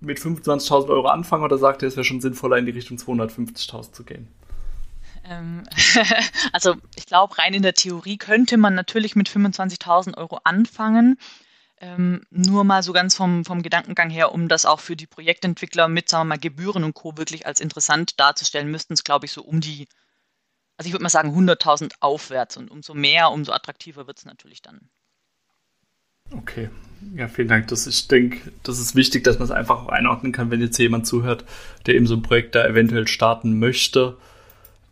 mit 0.00 0.18
25.000 0.18 0.88
Euro 0.88 1.08
anfangen 1.08 1.44
oder 1.44 1.58
sagt 1.58 1.82
ihr, 1.82 1.88
es 1.88 1.96
wäre 1.96 2.04
schon 2.04 2.20
sinnvoller, 2.20 2.58
in 2.58 2.66
die 2.66 2.72
Richtung 2.72 2.96
250.000 2.96 3.92
zu 3.92 4.04
gehen? 4.04 4.28
Ähm, 5.24 5.64
also 6.52 6.74
ich 6.94 7.06
glaube, 7.06 7.38
rein 7.38 7.54
in 7.54 7.62
der 7.62 7.74
Theorie 7.74 8.16
könnte 8.16 8.56
man 8.56 8.74
natürlich 8.74 9.16
mit 9.16 9.28
25.000 9.28 10.16
Euro 10.16 10.40
anfangen. 10.44 11.18
Ähm, 11.78 12.22
nur 12.30 12.64
mal 12.64 12.82
so 12.82 12.94
ganz 12.94 13.14
vom, 13.14 13.44
vom 13.44 13.60
Gedankengang 13.60 14.08
her, 14.08 14.32
um 14.32 14.48
das 14.48 14.64
auch 14.64 14.80
für 14.80 14.96
die 14.96 15.06
Projektentwickler 15.06 15.88
mit, 15.88 16.08
sagen 16.08 16.22
wir 16.22 16.36
mal, 16.36 16.38
Gebühren 16.38 16.84
und 16.84 16.94
Co. 16.94 17.18
wirklich 17.18 17.46
als 17.46 17.60
interessant 17.60 18.18
darzustellen, 18.18 18.70
müssten 18.70 18.94
es, 18.94 19.04
glaube 19.04 19.26
ich, 19.26 19.32
so 19.32 19.42
um 19.42 19.60
die 19.60 19.86
also 20.76 20.88
ich 20.88 20.92
würde 20.92 21.02
mal 21.02 21.08
sagen 21.08 21.36
100.000 21.36 21.92
aufwärts 22.00 22.56
und 22.56 22.70
umso 22.70 22.94
mehr, 22.94 23.30
umso 23.30 23.52
attraktiver 23.52 24.06
wird 24.06 24.18
es 24.18 24.24
natürlich 24.24 24.62
dann. 24.62 24.88
Okay, 26.32 26.70
ja, 27.14 27.28
vielen 27.28 27.48
Dank. 27.48 27.68
Das, 27.68 27.86
ich 27.86 28.08
denke, 28.08 28.52
das 28.62 28.78
ist 28.78 28.94
wichtig, 28.96 29.24
dass 29.24 29.38
man 29.38 29.44
es 29.44 29.52
einfach 29.52 29.84
auch 29.84 29.88
einordnen 29.88 30.32
kann, 30.32 30.50
wenn 30.50 30.60
jetzt 30.60 30.78
jemand 30.78 31.06
zuhört, 31.06 31.44
der 31.86 31.94
eben 31.94 32.06
so 32.06 32.14
ein 32.14 32.22
Projekt 32.22 32.54
da 32.54 32.66
eventuell 32.66 33.06
starten 33.06 33.58
möchte, 33.58 34.16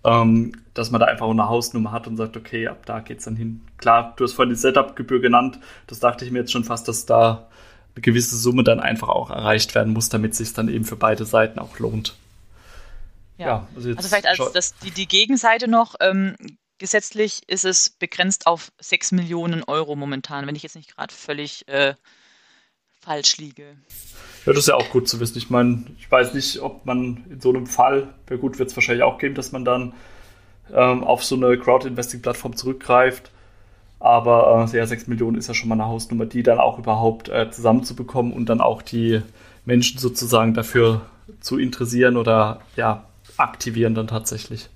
ähm, 0.04 0.52
dass 0.74 0.90
man 0.90 1.00
da 1.00 1.06
einfach 1.06 1.28
eine 1.28 1.48
Hausnummer 1.48 1.92
hat 1.92 2.06
und 2.06 2.16
sagt, 2.16 2.36
okay, 2.36 2.68
ab 2.68 2.86
da 2.86 3.00
geht 3.00 3.18
es 3.18 3.24
dann 3.24 3.36
hin. 3.36 3.62
Klar, 3.78 4.14
du 4.16 4.24
hast 4.24 4.34
vorhin 4.34 4.54
die 4.54 4.60
Setup-Gebühr 4.60 5.20
genannt. 5.20 5.58
Das 5.86 5.98
dachte 5.98 6.24
ich 6.24 6.30
mir 6.30 6.40
jetzt 6.40 6.52
schon 6.52 6.64
fast, 6.64 6.86
dass 6.88 7.06
da 7.06 7.48
eine 7.94 8.02
gewisse 8.02 8.36
Summe 8.36 8.64
dann 8.64 8.80
einfach 8.80 9.08
auch 9.08 9.30
erreicht 9.30 9.74
werden 9.74 9.92
muss, 9.92 10.08
damit 10.08 10.32
es 10.32 10.38
sich 10.38 10.52
dann 10.52 10.68
eben 10.68 10.84
für 10.84 10.96
beide 10.96 11.24
Seiten 11.24 11.58
auch 11.58 11.78
lohnt. 11.78 12.16
Ja, 13.38 13.46
ja 13.46 13.68
also, 13.74 13.88
also, 13.90 14.08
vielleicht 14.08 14.26
als 14.26 14.52
das, 14.52 14.74
die, 14.78 14.90
die 14.90 15.08
Gegenseite 15.08 15.68
noch. 15.68 15.94
Ähm, 16.00 16.36
gesetzlich 16.78 17.42
ist 17.48 17.64
es 17.64 17.90
begrenzt 17.90 18.46
auf 18.46 18.72
6 18.80 19.12
Millionen 19.12 19.64
Euro 19.64 19.96
momentan, 19.96 20.46
wenn 20.46 20.56
ich 20.56 20.62
jetzt 20.62 20.76
nicht 20.76 20.94
gerade 20.94 21.14
völlig 21.14 21.66
äh, 21.68 21.94
falsch 23.00 23.36
liege. 23.36 23.76
Ja, 24.46 24.52
das 24.52 24.58
ist 24.58 24.68
ja 24.68 24.74
auch 24.74 24.90
gut 24.90 25.08
zu 25.08 25.20
wissen. 25.20 25.38
Ich 25.38 25.50
meine, 25.50 25.84
ich 25.98 26.10
weiß 26.10 26.34
nicht, 26.34 26.60
ob 26.60 26.86
man 26.86 27.24
in 27.30 27.40
so 27.40 27.50
einem 27.50 27.66
Fall, 27.66 28.14
ja 28.30 28.36
gut, 28.36 28.58
wird 28.58 28.70
es 28.70 28.76
wahrscheinlich 28.76 29.04
auch 29.04 29.18
geben, 29.18 29.34
dass 29.34 29.52
man 29.52 29.64
dann 29.64 29.94
ähm, 30.72 31.04
auf 31.04 31.24
so 31.24 31.36
eine 31.36 31.56
Crowd-Investing-Plattform 31.58 32.56
zurückgreift. 32.56 33.30
Aber 34.00 34.68
äh, 34.70 34.76
ja, 34.76 34.86
6 34.86 35.06
Millionen 35.06 35.38
ist 35.38 35.48
ja 35.48 35.54
schon 35.54 35.68
mal 35.68 35.76
eine 35.76 35.86
Hausnummer, 35.86 36.26
die 36.26 36.42
dann 36.42 36.58
auch 36.58 36.78
überhaupt 36.78 37.28
äh, 37.28 37.50
zusammenzubekommen 37.50 38.32
und 38.32 38.48
dann 38.48 38.60
auch 38.60 38.82
die 38.82 39.22
Menschen 39.64 39.98
sozusagen 39.98 40.52
dafür 40.52 41.02
zu 41.40 41.58
interessieren 41.58 42.16
oder 42.16 42.60
ja, 42.76 43.06
aktivieren 43.36 43.94
dann 43.94 44.06
tatsächlich. 44.06 44.68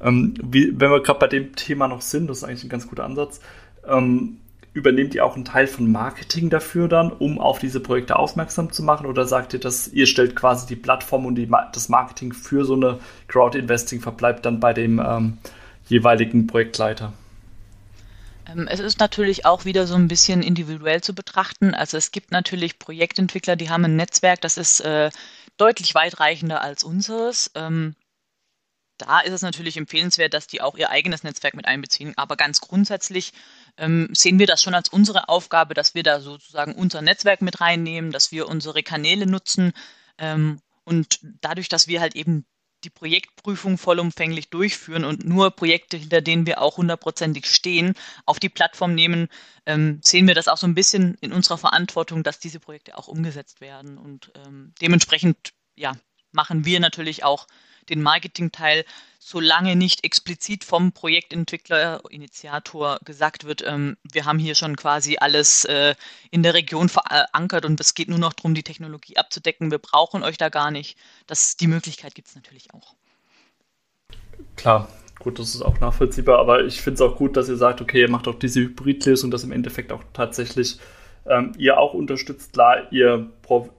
Ähm, 0.00 0.34
wie, 0.42 0.72
wenn 0.78 0.90
wir 0.90 1.02
gerade 1.02 1.20
bei 1.20 1.28
dem 1.28 1.54
Thema 1.54 1.88
noch 1.88 2.00
sind, 2.00 2.28
das 2.28 2.38
ist 2.38 2.44
eigentlich 2.44 2.64
ein 2.64 2.68
ganz 2.68 2.88
guter 2.88 3.04
Ansatz, 3.04 3.40
ähm, 3.86 4.38
übernehmt 4.74 5.14
ihr 5.14 5.24
auch 5.24 5.34
einen 5.34 5.44
Teil 5.44 5.66
von 5.66 5.90
Marketing 5.90 6.50
dafür 6.50 6.88
dann, 6.88 7.12
um 7.12 7.38
auf 7.38 7.58
diese 7.58 7.80
Projekte 7.80 8.16
aufmerksam 8.16 8.72
zu 8.72 8.82
machen? 8.82 9.06
Oder 9.06 9.26
sagt 9.26 9.52
ihr, 9.52 9.60
dass 9.60 9.88
ihr 9.88 10.06
stellt 10.06 10.34
quasi 10.34 10.66
die 10.66 10.76
Plattform 10.76 11.26
und 11.26 11.34
die, 11.34 11.48
das 11.72 11.88
Marketing 11.88 12.32
für 12.32 12.64
so 12.64 12.74
eine 12.74 12.98
Crowd-Investing 13.28 14.00
verbleibt 14.00 14.46
dann 14.46 14.60
bei 14.60 14.72
dem 14.72 15.00
ähm, 15.04 15.38
jeweiligen 15.88 16.46
Projektleiter? 16.46 17.12
Ähm, 18.50 18.66
es 18.66 18.80
ist 18.80 18.98
natürlich 18.98 19.44
auch 19.44 19.64
wieder 19.66 19.86
so 19.86 19.94
ein 19.94 20.08
bisschen 20.08 20.42
individuell 20.42 21.02
zu 21.02 21.14
betrachten. 21.14 21.74
Also 21.74 21.98
es 21.98 22.10
gibt 22.10 22.30
natürlich 22.30 22.78
Projektentwickler, 22.78 23.56
die 23.56 23.70
haben 23.70 23.84
ein 23.84 23.96
Netzwerk, 23.96 24.40
das 24.40 24.56
ist 24.56 24.80
äh, 24.80 25.10
deutlich 25.56 25.94
weitreichender 25.94 26.60
als 26.60 26.84
unseres. 26.84 27.50
Ähm, 27.54 27.94
da 28.98 29.20
ist 29.20 29.32
es 29.32 29.42
natürlich 29.42 29.76
empfehlenswert, 29.76 30.34
dass 30.34 30.46
die 30.46 30.60
auch 30.60 30.76
ihr 30.76 30.90
eigenes 30.90 31.24
Netzwerk 31.24 31.54
mit 31.54 31.66
einbeziehen. 31.66 32.12
Aber 32.16 32.36
ganz 32.36 32.60
grundsätzlich 32.60 33.32
ähm, 33.76 34.08
sehen 34.12 34.38
wir 34.38 34.46
das 34.46 34.62
schon 34.62 34.74
als 34.74 34.88
unsere 34.88 35.28
Aufgabe, 35.28 35.74
dass 35.74 35.94
wir 35.94 36.02
da 36.02 36.20
sozusagen 36.20 36.74
unser 36.74 37.02
Netzwerk 37.02 37.42
mit 37.42 37.60
reinnehmen, 37.60 38.12
dass 38.12 38.32
wir 38.32 38.48
unsere 38.48 38.82
Kanäle 38.82 39.26
nutzen 39.26 39.72
ähm, 40.18 40.60
und 40.84 41.20
dadurch, 41.40 41.68
dass 41.68 41.88
wir 41.88 42.00
halt 42.00 42.16
eben 42.16 42.44
die 42.84 42.90
Projektprüfung 42.90 43.78
vollumfänglich 43.78 44.50
durchführen 44.50 45.04
und 45.04 45.24
nur 45.24 45.50
Projekte, 45.50 45.96
hinter 45.96 46.20
denen 46.20 46.46
wir 46.46 46.60
auch 46.60 46.76
hundertprozentig 46.76 47.46
stehen, 47.46 47.94
auf 48.26 48.40
die 48.40 48.48
Plattform 48.48 48.94
nehmen, 48.94 49.28
ähm, 49.66 50.00
sehen 50.02 50.26
wir 50.26 50.34
das 50.34 50.48
auch 50.48 50.56
so 50.56 50.66
ein 50.66 50.74
bisschen 50.74 51.16
in 51.20 51.32
unserer 51.32 51.58
Verantwortung, 51.58 52.22
dass 52.22 52.38
diese 52.38 52.60
Projekte 52.60 52.98
auch 52.98 53.08
umgesetzt 53.08 53.60
werden. 53.60 53.98
Und 53.98 54.32
ähm, 54.46 54.72
dementsprechend, 54.80 55.52
ja, 55.74 55.92
machen 56.32 56.64
wir 56.64 56.80
natürlich 56.80 57.24
auch 57.24 57.46
den 57.88 58.02
Marketingteil, 58.02 58.84
solange 59.18 59.76
nicht 59.76 60.04
explizit 60.04 60.64
vom 60.64 60.92
Projektentwickler, 60.92 62.02
Initiator 62.10 62.98
gesagt 63.04 63.44
wird, 63.44 63.62
ähm, 63.66 63.96
wir 64.02 64.24
haben 64.24 64.38
hier 64.38 64.54
schon 64.54 64.76
quasi 64.76 65.16
alles 65.18 65.64
äh, 65.64 65.94
in 66.30 66.42
der 66.42 66.54
Region 66.54 66.88
verankert 66.88 67.64
und 67.64 67.80
es 67.80 67.94
geht 67.94 68.08
nur 68.08 68.18
noch 68.18 68.32
darum, 68.32 68.54
die 68.54 68.64
Technologie 68.64 69.16
abzudecken. 69.16 69.70
Wir 69.70 69.78
brauchen 69.78 70.24
euch 70.24 70.38
da 70.38 70.48
gar 70.48 70.70
nicht. 70.70 70.98
Das, 71.26 71.56
die 71.56 71.68
Möglichkeit 71.68 72.14
gibt 72.14 72.28
es 72.28 72.34
natürlich 72.34 72.74
auch. 72.74 72.94
Klar, 74.56 74.88
gut, 75.20 75.38
das 75.38 75.54
ist 75.54 75.62
auch 75.62 75.78
nachvollziehbar, 75.78 76.40
aber 76.40 76.64
ich 76.64 76.80
finde 76.80 76.96
es 76.96 77.00
auch 77.00 77.16
gut, 77.16 77.36
dass 77.36 77.48
ihr 77.48 77.56
sagt, 77.56 77.80
okay, 77.80 78.00
ihr 78.00 78.10
macht 78.10 78.26
auch 78.26 78.38
diese 78.38 78.60
Hybridlösung, 78.60 79.30
dass 79.30 79.44
im 79.44 79.52
Endeffekt 79.52 79.92
auch 79.92 80.02
tatsächlich 80.12 80.78
ähm, 81.26 81.52
ihr 81.56 81.78
auch 81.78 81.94
unterstützt. 81.94 82.52
Klar, 82.52 82.92
ihr 82.92 83.28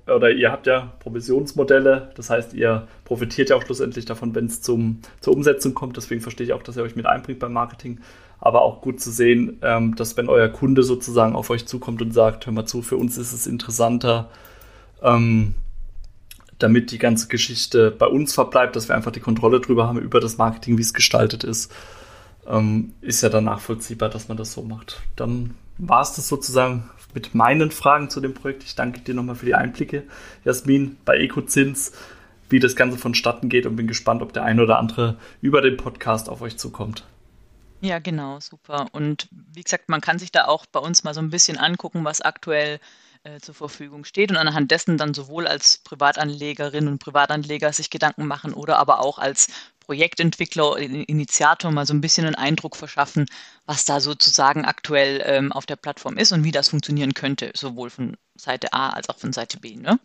oder 0.06 0.32
ihr 0.32 0.52
habt 0.52 0.68
ja 0.68 0.94
Provisionsmodelle, 1.00 2.12
das 2.16 2.30
heißt, 2.30 2.54
ihr 2.54 2.88
profitiert 3.06 3.50
ja 3.50 3.56
auch 3.56 3.64
schlussendlich 3.64 4.06
davon, 4.06 4.36
wenn 4.36 4.46
es 4.46 4.62
zur 4.62 4.78
Umsetzung 5.26 5.74
kommt. 5.74 5.98
Deswegen 5.98 6.22
verstehe 6.22 6.46
ich 6.46 6.54
auch, 6.54 6.64
dass 6.64 6.78
ihr 6.78 6.84
euch 6.84 6.96
mit 6.96 7.06
einbringt 7.06 7.40
beim 7.40 7.54
Marketing. 7.54 8.00
Aber 8.40 8.62
auch 8.62 8.82
gut 8.82 9.00
zu 9.00 9.10
sehen, 9.10 9.60
ähm, 9.62 9.96
dass 9.96 10.18
wenn 10.18 10.28
euer 10.28 10.50
Kunde 10.50 10.84
sozusagen 10.84 11.36
auf 11.36 11.50
euch 11.50 11.66
zukommt 11.66 12.02
und 12.02 12.14
sagt, 12.14 12.46
hör 12.46 12.54
mal 12.54 12.66
zu, 12.66 12.82
für 12.82 12.98
uns 12.98 13.18
ist 13.18 13.32
es 13.32 13.48
interessanter, 13.48 14.30
ähm, 15.02 15.56
damit 16.60 16.92
die 16.92 16.98
ganze 16.98 17.28
Geschichte 17.30 17.90
bei 17.92 18.06
uns 18.06 18.34
verbleibt, 18.34 18.76
dass 18.76 18.90
wir 18.90 18.96
einfach 18.96 19.12
die 19.12 19.22
Kontrolle 19.22 19.60
drüber 19.60 19.88
haben, 19.88 20.00
über 20.00 20.20
das 20.20 20.38
Marketing, 20.38 20.78
wie 20.78 20.82
es 20.82 20.94
gestaltet 20.94 21.44
ist, 21.44 21.74
ähm, 22.48 22.94
ist 23.02 23.24
ja 23.24 23.30
dann 23.30 23.46
nachvollziehbar, 23.46 24.10
dass 24.10 24.28
man 24.28 24.38
das 24.38 24.54
so 24.54 24.62
macht. 24.62 25.02
Dann 25.16 25.56
war 25.78 26.02
es 26.02 26.14
das 26.14 26.28
sozusagen 26.28 26.90
mit 27.14 27.36
meinen 27.36 27.72
Fragen 27.72 28.10
zu 28.10 28.22
dem 28.22 28.34
Projekt. 28.34 28.64
Ich 28.64 28.76
danke 28.76 29.02
dir 29.02 29.14
nochmal 29.14 29.36
für 29.36 29.46
die 29.46 29.56
Einblicke, 29.56 30.04
Jasmin, 30.44 30.98
bei 31.06 31.18
Ecozins, 31.18 31.92
wie 32.50 32.60
das 32.60 32.76
Ganze 32.76 32.98
vonstatten 32.98 33.50
geht 33.50 33.66
und 33.66 33.76
bin 33.76 33.88
gespannt, 33.88 34.22
ob 34.22 34.34
der 34.34 34.44
ein 34.44 34.60
oder 34.60 34.78
andere 34.80 35.18
über 35.42 35.62
den 35.62 35.78
Podcast 35.78 36.30
auf 36.30 36.42
euch 36.42 36.58
zukommt. 36.58 37.06
Ja, 37.82 38.00
genau, 38.00 38.40
super. 38.40 38.88
Und 38.94 39.28
wie 39.32 39.62
gesagt, 39.62 39.90
man 39.90 40.00
kann 40.00 40.18
sich 40.18 40.32
da 40.32 40.46
auch 40.46 40.66
bei 40.66 40.80
uns 40.80 41.04
mal 41.04 41.14
so 41.14 41.20
ein 41.20 41.30
bisschen 41.30 41.58
angucken, 41.58 42.06
was 42.06 42.22
aktuell 42.22 42.80
äh, 43.24 43.40
zur 43.40 43.56
Verfügung 43.56 44.06
steht 44.06 44.32
und 44.32 44.38
anhand 44.38 44.72
dessen 44.72 44.98
dann 44.98 45.14
sowohl 45.14 45.48
als 45.48 45.78
Privatanlegerin 45.80 46.88
und 46.88 47.00
Privatanleger 47.00 47.74
sich 47.74 47.90
Gedanken 47.90 48.26
machen 48.28 48.54
oder 48.54 48.80
aber 48.80 49.00
auch 49.00 49.18
als 49.18 49.48
Projektentwickler, 49.86 50.78
Initiator 50.78 51.72
mal 51.72 51.86
so 51.86 51.94
ein 51.94 52.02
bisschen 52.02 52.26
einen 52.26 52.36
Eindruck 52.36 52.76
verschaffen, 52.76 53.26
was 53.66 53.86
da 53.86 54.00
sozusagen 54.00 54.66
aktuell 54.66 55.22
ähm, 55.26 55.52
auf 55.52 55.66
der 55.66 55.76
Plattform 55.76 56.18
ist 56.18 56.32
und 56.32 56.44
wie 56.44 56.52
das 56.52 56.70
funktionieren 56.70 57.14
könnte, 57.14 57.52
sowohl 57.56 57.90
von 57.90 58.18
Seite 58.36 58.74
A 58.74 58.90
als 58.90 59.10
auch 59.10 59.18
von 59.18 59.34
Seite 59.34 59.60
B. 59.60 59.76
Ne? 59.76 60.00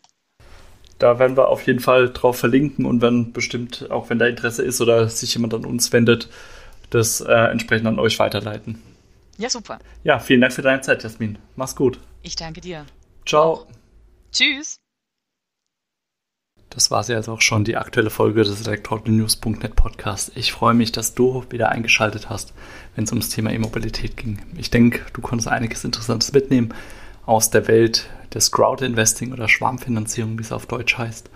Da 0.98 1.18
werden 1.18 1.36
wir 1.36 1.48
auf 1.48 1.66
jeden 1.66 1.80
Fall 1.80 2.10
drauf 2.10 2.38
verlinken 2.38 2.84
und 2.84 3.00
wenn 3.02 3.32
bestimmt, 3.32 3.90
auch 3.90 4.10
wenn 4.10 4.18
da 4.18 4.26
Interesse 4.26 4.62
ist 4.62 4.80
oder 4.80 5.08
sich 5.08 5.32
jemand 5.34 5.54
an 5.54 5.64
uns 5.64 5.92
wendet, 5.92 6.28
das 6.90 7.20
äh, 7.20 7.32
entsprechend 7.32 7.86
an 7.86 7.98
euch 7.98 8.18
weiterleiten. 8.18 8.82
Ja, 9.36 9.48
super. 9.48 9.78
Ja, 10.02 10.18
vielen 10.18 10.40
Dank 10.40 10.52
für 10.52 10.62
deine 10.62 10.80
Zeit, 10.80 11.04
Jasmin. 11.04 11.38
Mach's 11.54 11.76
gut. 11.76 12.00
Ich 12.22 12.34
danke 12.34 12.60
dir. 12.60 12.84
Ciao. 13.24 13.66
Tschüss. 14.32 14.80
Das 16.70 16.90
war 16.90 17.02
sie 17.02 17.14
also 17.14 17.33
auch 17.33 17.40
schon, 17.40 17.64
die 17.64 17.76
aktuelle 17.76 18.11
Folge 18.11 18.44
des 18.44 18.66
elektronews.net 18.66 19.74
Podcast. 19.74 20.33
Ich 20.35 20.52
freue 20.52 20.74
mich, 20.74 20.92
dass 20.92 21.14
du 21.14 21.44
wieder 21.48 21.70
eingeschaltet 21.70 22.28
hast, 22.28 22.52
wenn 22.94 23.04
es 23.04 23.11
ums 23.11 23.31
Thema 23.31 23.50
E-Mobilität 23.50 24.18
ging. 24.18 24.38
Ich 24.57 24.70
denke, 24.70 25.00
du 25.14 25.22
konntest 25.22 25.48
einiges 25.48 25.85
Interessantes 25.85 26.33
mitnehmen 26.33 26.74
aus 27.24 27.50
der 27.50 27.68
Welt 27.68 28.11
des 28.35 28.52
Crowd-Investing 28.52 29.33
oder 29.33 29.48
Schwarmfinanzierung, 29.48 30.38
wie 30.38 30.42
es 30.42 30.52
auf 30.52 30.66
Deutsch 30.66 30.98
heißt. 30.98 31.31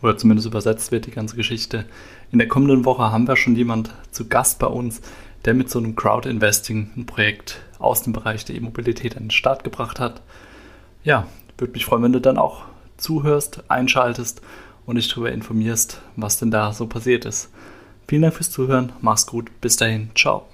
Oder 0.00 0.16
zumindest 0.16 0.48
übersetzt 0.48 0.90
wird 0.90 1.06
die 1.06 1.10
ganze 1.10 1.36
Geschichte. 1.36 1.84
In 2.32 2.38
der 2.38 2.48
kommenden 2.48 2.86
Woche 2.86 3.12
haben 3.12 3.28
wir 3.28 3.36
schon 3.36 3.56
jemand 3.56 3.90
zu 4.10 4.26
Gast 4.26 4.58
bei 4.58 4.68
uns, 4.68 5.02
der 5.44 5.52
mit 5.52 5.68
so 5.68 5.78
einem 5.78 5.96
Crowd-Investing 5.96 6.92
ein 6.96 7.06
Projekt 7.06 7.60
aus 7.78 8.02
dem 8.02 8.14
Bereich 8.14 8.46
der 8.46 8.56
E-Mobilität 8.56 9.16
an 9.16 9.24
den 9.24 9.30
Start 9.30 9.64
gebracht 9.64 10.00
hat. 10.00 10.22
Ja, 11.04 11.26
würde 11.58 11.74
mich 11.74 11.84
freuen, 11.84 12.02
wenn 12.04 12.12
du 12.12 12.20
dann 12.20 12.38
auch 12.38 12.62
zuhörst, 12.96 13.62
einschaltest 13.68 14.40
und 14.88 14.96
dich 14.96 15.08
darüber 15.08 15.30
informierst, 15.30 16.00
was 16.16 16.38
denn 16.38 16.50
da 16.50 16.72
so 16.72 16.86
passiert 16.86 17.26
ist. 17.26 17.50
Vielen 18.08 18.22
Dank 18.22 18.34
fürs 18.34 18.50
Zuhören, 18.50 18.90
mach's 19.02 19.26
gut, 19.26 19.50
bis 19.60 19.76
dahin, 19.76 20.10
ciao. 20.14 20.48